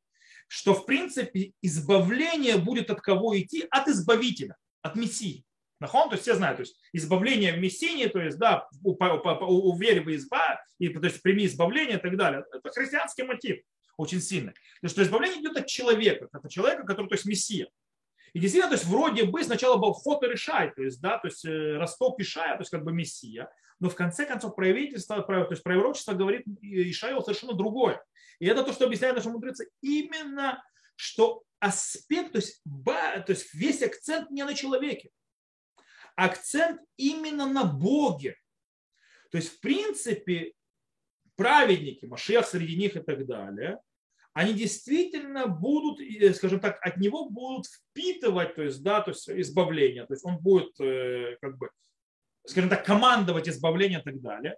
что 0.54 0.76
в 0.76 0.86
принципе 0.86 1.54
избавление 1.63 2.58
будет 2.58 2.92
от 2.92 3.02
кого 3.02 3.36
идти? 3.39 3.66
От 3.72 3.88
избавителя, 3.88 4.56
от 4.84 4.96
Мессии. 4.96 5.46
Нахон, 5.80 6.10
то 6.10 6.13
есть 6.13 6.22
все 6.22 6.36
знают, 6.36 6.58
то 6.58 6.62
есть 6.62 6.80
избавление 6.94 7.54
в 7.54 7.58
Мессии, 7.58 8.06
то 8.06 8.22
есть, 8.22 8.38
да, 8.38 8.70
у, 8.84 8.92
у, 8.92 9.72
у 9.72 9.78
веры 9.80 10.02
в 10.02 10.16
изба, 10.16 10.63
и, 10.78 10.89
то 10.89 11.04
есть 11.04 11.24
прими 11.24 11.48
избавление 11.48 11.98
и 11.98 12.00
так 12.00 12.16
далее. 12.18 12.46
Это 12.54 12.70
христианский 12.70 13.24
мотив 13.24 13.62
очень 13.98 14.22
сильный. 14.22 14.54
То 14.54 14.84
есть, 14.84 14.94
что 14.94 15.02
избавление 15.02 15.42
идет 15.42 15.58
от 15.58 15.66
человека, 15.66 16.30
от 16.32 16.52
человека, 16.52 16.84
который, 16.84 17.08
то 17.08 17.16
есть 17.16 17.26
Мессия. 17.26 17.68
И 18.34 18.39
действительно, 18.39 18.69
то 18.72 18.76
есть 18.76 18.88
вроде 18.88 19.26
бы 19.26 19.43
сначала 19.43 19.78
был 19.78 19.93
ход 19.93 20.24
и 20.24 20.28
решай, 20.28 20.72
то 20.74 20.82
есть, 20.82 21.00
да, 21.02 21.19
то 21.19 21.28
есть 21.28 21.46
э, 21.46 21.78
Ростов 21.78 22.19
Ишая, 22.19 22.56
то 22.56 22.62
есть 22.62 22.72
как 22.72 22.84
бы 22.84 22.91
Мессия, 22.91 23.52
но 23.80 23.89
в 23.89 23.96
конце 23.96 24.26
концов 24.26 24.56
правительство, 24.56 25.22
то 25.22 25.48
есть 25.52 25.63
пророчество 25.63 26.13
говорит 26.13 26.43
Ишаю 26.62 27.22
совершенно 27.22 27.54
другое. 27.54 28.04
И 28.39 28.48
это 28.48 28.63
то, 28.63 28.74
что 28.74 28.86
объясняет 28.86 29.15
наши 29.15 29.30
мудрецы, 29.30 29.69
именно 29.82 30.63
что 30.96 31.43
аспект, 31.60 32.32
то 32.34 32.39
есть, 32.39 32.62
то 32.86 33.26
есть 33.28 33.54
весь 33.54 33.84
акцент 33.84 34.32
не 34.32 34.43
на 34.43 34.56
человеке, 34.56 35.12
акцент 36.15 36.82
именно 36.98 37.48
на 37.48 37.65
Боге. 37.65 38.36
То 39.32 39.38
есть, 39.38 39.58
в 39.58 39.60
принципе, 39.60 40.54
праведники, 41.36 42.06
Машех 42.06 42.48
среди 42.48 42.76
них 42.78 42.96
и 42.96 43.00
так 43.00 43.26
далее, 43.26 43.80
они 44.34 44.54
действительно 44.54 45.48
будут, 45.48 46.00
э, 46.02 46.34
скажем 46.34 46.60
так, 46.60 46.80
от 46.82 46.98
него 46.98 47.30
будут 47.30 47.67
впитывать, 47.67 48.56
то 48.56 48.63
есть, 48.63 48.82
да, 48.82 49.02
то 49.02 49.12
есть 49.12 49.30
избавление. 49.30 50.06
То 50.06 50.13
есть 50.13 50.26
он 50.26 50.38
будет, 50.38 50.80
э, 50.80 51.38
как 51.39 51.58
бы, 51.58 51.69
скажем 52.46 52.69
так, 52.69 52.86
командовать 52.86 53.48
избавление 53.48 54.00
и 54.00 54.04
так 54.04 54.22
далее. 54.22 54.58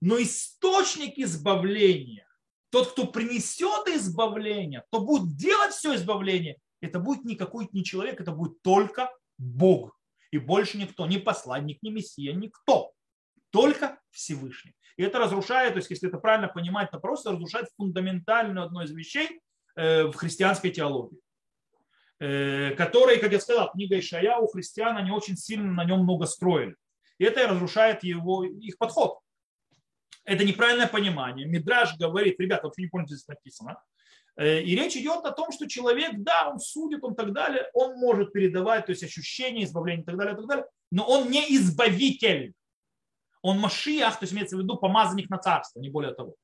Но 0.00 0.20
источник 0.20 1.18
избавления, 1.18 2.26
тот, 2.70 2.92
кто 2.92 3.06
принесет 3.06 3.88
избавление, 3.88 4.84
кто 4.88 5.00
будет 5.00 5.36
делать 5.36 5.72
все 5.72 5.94
избавление, 5.96 6.58
это 6.80 7.00
будет 7.00 7.24
не 7.24 7.34
какой-то 7.34 7.70
не 7.72 7.84
человек, 7.84 8.20
это 8.20 8.30
будет 8.30 8.62
только 8.62 9.10
Бог. 9.38 9.98
И 10.30 10.38
больше 10.38 10.78
никто, 10.78 11.06
ни 11.06 11.16
посланник, 11.16 11.82
ни 11.82 11.90
мессия, 11.90 12.32
никто. 12.32 12.92
Только 13.50 13.98
Всевышний. 14.16 14.74
И 14.96 15.02
это 15.02 15.18
разрушает, 15.18 15.74
то 15.74 15.78
есть 15.78 15.90
если 15.90 16.08
это 16.08 16.18
правильно 16.18 16.48
понимать, 16.48 16.90
то 16.90 16.98
просто 16.98 17.32
разрушает 17.32 17.68
фундаментальную 17.76 18.64
одну 18.64 18.82
из 18.82 18.90
вещей 18.90 19.40
э, 19.76 20.04
в 20.04 20.14
христианской 20.14 20.70
теологии 20.70 21.20
э, 22.18 22.70
которые, 22.76 23.18
как 23.18 23.32
я 23.32 23.40
сказал, 23.40 23.70
книга 23.72 23.98
Ишая 23.98 24.38
у 24.38 24.46
христиан, 24.46 24.96
они 24.96 25.10
очень 25.10 25.36
сильно 25.36 25.72
на 25.72 25.84
нем 25.84 26.00
много 26.00 26.26
строили. 26.26 26.76
И 27.18 27.24
это 27.24 27.46
разрушает 27.46 28.02
его, 28.04 28.44
их 28.44 28.78
подход. 28.78 29.18
Это 30.24 30.44
неправильное 30.44 30.88
понимание. 30.88 31.46
Мидраж 31.46 31.96
говорит, 31.98 32.40
ребята, 32.40 32.64
вообще 32.64 32.82
не 32.82 32.88
помните, 32.88 33.14
здесь 33.14 33.28
написано. 33.28 33.80
Э, 34.36 34.60
и 34.60 34.74
речь 34.76 34.96
идет 34.96 35.24
о 35.24 35.32
том, 35.32 35.50
что 35.52 35.68
человек, 35.68 36.12
да, 36.18 36.50
он 36.50 36.58
судит, 36.58 37.04
он 37.04 37.14
так 37.14 37.32
далее, 37.32 37.68
он 37.74 37.98
может 37.98 38.32
передавать, 38.32 38.86
то 38.86 38.90
есть 38.90 39.02
ощущения 39.02 39.64
избавления 39.64 40.02
и 40.02 40.06
так 40.06 40.16
далее, 40.16 40.34
и 40.34 40.36
так 40.36 40.46
далее, 40.46 40.66
но 40.90 41.06
он 41.06 41.30
не 41.30 41.56
избавитель. 41.56 42.52
Он 43.42 43.58
машиах, 43.58 44.18
то 44.18 44.24
есть 44.24 44.32
имеется 44.32 44.56
в 44.56 44.60
виду 44.60 44.76
помазанник 44.76 45.30
на 45.30 45.38
царство, 45.38 45.80
не 45.80 45.90
более 45.90 46.14
того. 46.14 46.34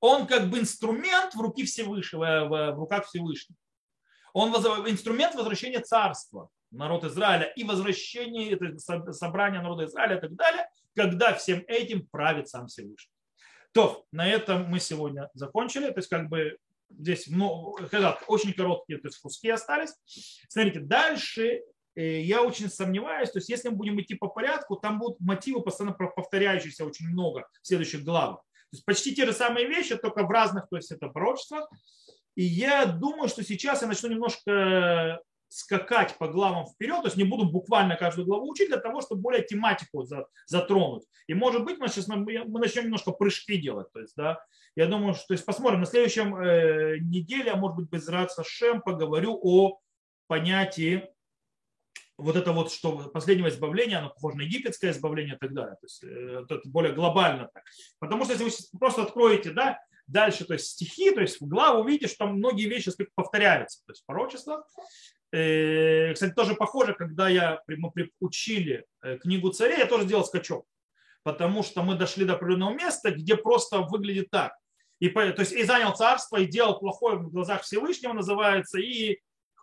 Он 0.00 0.26
как 0.26 0.48
бы 0.48 0.58
инструмент 0.58 1.34
в, 1.34 1.40
руки 1.40 1.64
Всевышнего, 1.64 2.46
в 2.46 2.78
руках 2.78 3.06
Всевышнего. 3.06 3.56
Он 4.32 4.50
инструмент 4.88 5.34
возвращения 5.34 5.80
царства 5.80 6.48
народ 6.70 7.04
Израиля 7.04 7.46
и 7.56 7.64
возвращения 7.64 8.56
собрания 9.12 9.60
народа 9.60 9.84
Израиля 9.86 10.16
и 10.16 10.20
так 10.20 10.34
далее, 10.34 10.68
когда 10.94 11.34
всем 11.34 11.64
этим 11.66 12.06
правит 12.06 12.48
сам 12.48 12.68
Всевышний. 12.68 13.12
То, 13.72 14.04
на 14.12 14.26
этом 14.26 14.64
мы 14.64 14.80
сегодня 14.80 15.30
закончили. 15.34 15.90
То 15.90 15.98
есть, 15.98 16.08
как 16.08 16.28
бы 16.28 16.58
здесь 16.88 17.26
ну, 17.28 17.76
очень 18.26 18.52
короткие 18.52 18.98
то 18.98 19.08
есть, 19.08 19.20
куски 19.20 19.48
остались. 19.48 19.94
Смотрите, 20.48 20.80
дальше 20.80 21.46
э, 21.46 21.62
я 21.96 22.42
очень 22.42 22.68
сомневаюсь, 22.68 23.30
то 23.30 23.38
есть 23.38 23.48
если 23.48 23.68
мы 23.68 23.76
будем 23.76 24.00
идти 24.00 24.14
по 24.14 24.28
порядку, 24.28 24.76
там 24.76 24.98
будут 24.98 25.20
мотивы 25.20 25.62
постоянно 25.62 25.94
повторяющиеся 25.94 26.84
очень 26.84 27.08
много 27.08 27.48
в 27.62 27.66
следующих 27.66 28.04
главах. 28.04 28.38
То 28.70 28.76
есть 28.76 28.84
почти 28.84 29.14
те 29.14 29.26
же 29.26 29.32
самые 29.32 29.66
вещи, 29.66 29.96
только 29.96 30.24
в 30.24 30.30
разных, 30.30 30.68
то 30.68 30.76
есть 30.76 30.92
это 30.92 31.08
пророчествах. 31.08 31.68
И 32.36 32.44
я 32.44 32.86
думаю, 32.86 33.28
что 33.28 33.42
сейчас 33.42 33.82
я 33.82 33.88
начну 33.88 34.08
немножко 34.08 35.20
скакать 35.48 36.16
по 36.16 36.28
главам 36.28 36.64
вперед, 36.66 37.00
то 37.00 37.06
есть 37.06 37.16
не 37.16 37.24
буду 37.24 37.44
буквально 37.50 37.96
каждую 37.96 38.24
главу 38.24 38.48
учить 38.48 38.68
для 38.68 38.78
того, 38.78 39.00
чтобы 39.00 39.20
более 39.20 39.42
тематику 39.42 40.06
затронуть. 40.46 41.02
И 41.26 41.34
может 41.34 41.64
быть 41.64 41.78
мы 41.78 41.88
сейчас 41.88 42.06
мы 42.06 42.60
начнем 42.60 42.84
немножко 42.84 43.10
прыжки 43.10 43.56
делать. 43.56 43.92
То 43.92 44.00
есть, 44.00 44.14
да, 44.16 44.38
я 44.76 44.86
думаю, 44.86 45.14
что 45.14 45.26
то 45.26 45.34
есть 45.34 45.44
посмотрим 45.44 45.80
на 45.80 45.86
следующем 45.86 46.36
э, 46.36 46.98
неделе, 47.00 47.50
а 47.50 47.56
может 47.56 47.76
быть 47.76 47.90
без 47.90 48.08
Шем 48.46 48.80
поговорю 48.80 49.38
о 49.42 49.80
понятии 50.28 51.10
вот 52.20 52.36
это 52.36 52.52
вот, 52.52 52.72
что 52.72 53.10
последнего 53.10 53.48
избавления, 53.48 53.98
оно 53.98 54.10
похоже 54.10 54.38
на 54.38 54.42
египетское 54.42 54.92
избавление 54.92 55.36
и 55.36 55.38
так 55.38 55.52
далее. 55.52 55.74
То 55.74 55.84
есть 55.84 56.04
э, 56.04 56.44
это 56.48 56.60
более 56.66 56.92
глобально 56.92 57.48
так. 57.52 57.64
Потому 57.98 58.24
что 58.24 58.34
если 58.34 58.44
вы 58.44 58.78
просто 58.78 59.02
откроете, 59.02 59.50
да, 59.50 59.78
дальше, 60.06 60.44
то 60.44 60.54
есть 60.54 60.66
стихи, 60.66 61.12
то 61.12 61.20
есть 61.20 61.40
в 61.40 61.46
главу 61.46 61.80
увидите, 61.80 62.08
что 62.08 62.24
там 62.24 62.36
многие 62.36 62.68
вещи 62.68 62.90
повторяются. 63.14 63.82
То 63.86 63.92
есть 63.92 64.04
пророчество, 64.06 64.64
Э, 65.32 66.12
кстати, 66.12 66.32
тоже 66.32 66.54
похоже, 66.54 66.94
когда 66.94 67.28
я, 67.28 67.60
мы 67.68 67.92
учили 68.20 68.84
э, 69.02 69.18
книгу 69.18 69.50
царей, 69.50 69.78
я 69.78 69.86
тоже 69.86 70.04
сделал 70.04 70.24
скачок. 70.24 70.66
Потому 71.22 71.62
что 71.62 71.82
мы 71.82 71.96
дошли 71.96 72.24
до 72.24 72.34
определенного 72.34 72.74
места, 72.74 73.10
где 73.10 73.36
просто 73.36 73.80
выглядит 73.80 74.30
так. 74.30 74.52
И, 74.98 75.08
то 75.08 75.34
есть 75.38 75.52
и 75.52 75.62
занял 75.62 75.94
царство, 75.94 76.38
и 76.38 76.46
делал 76.46 76.78
плохое 76.78 77.16
в 77.16 77.30
глазах 77.30 77.62
Всевышнего, 77.62 78.12
называется, 78.12 78.78
и 78.78 79.20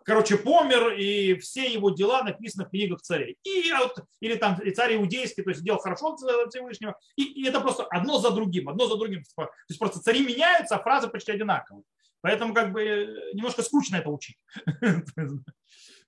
короче, 0.08 0.38
помер, 0.38 0.94
и 0.94 1.36
все 1.36 1.72
его 1.72 1.90
дела 1.90 2.24
написаны 2.24 2.66
в 2.66 2.70
книгах 2.70 3.02
царей. 3.02 3.38
И, 3.44 3.66
или 4.22 4.36
там 4.36 4.58
и 4.62 4.72
царь 4.72 4.96
иудейский, 4.96 5.44
то 5.44 5.50
есть 5.50 5.62
делал 5.64 5.80
хорошо 5.80 6.16
Всевышнего. 6.16 6.98
И, 7.18 7.24
и 7.24 7.46
это 7.46 7.60
просто 7.60 7.84
одно 7.84 8.18
за 8.18 8.32
другим, 8.32 8.70
одно 8.70 8.88
за 8.88 8.96
другим. 8.96 9.22
То 9.36 9.50
есть 9.68 9.78
просто 9.78 10.00
цари 10.00 10.26
меняются, 10.26 10.78
а 10.78 10.82
фразы 10.82 11.10
почти 11.10 11.34
одинаковые. 11.34 11.84
Поэтому 12.22 12.54
как 12.54 12.72
бы 12.72 12.82
э, 12.82 13.34
немножко 13.34 13.62
скучно 13.62 13.98
это 13.98 14.10
учить. 14.10 14.38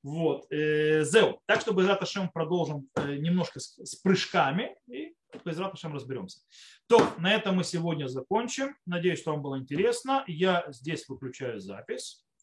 Вот. 0.02 0.46
Э, 0.50 1.04
Зеу. 1.04 1.42
Так 1.46 1.60
что 1.60 1.74
Безрат 1.74 2.02
Ашем 2.02 2.30
продолжим 2.30 2.88
э, 2.96 3.16
немножко 3.18 3.60
с 3.60 3.96
прыжками 3.96 4.78
и 4.88 5.14
Безрат 5.44 5.74
Ашем 5.74 5.94
разберемся. 5.94 6.40
То, 6.88 7.06
на 7.18 7.34
этом 7.34 7.58
мы 7.58 7.66
сегодня 7.66 8.08
закончим. 8.08 8.78
Надеюсь, 8.86 9.20
что 9.20 9.32
вам 9.32 9.42
было 9.42 9.60
интересно. 9.60 10.24
Я 10.26 10.64
здесь 10.70 11.06
выключаю 11.10 11.60
запись. 11.60 12.24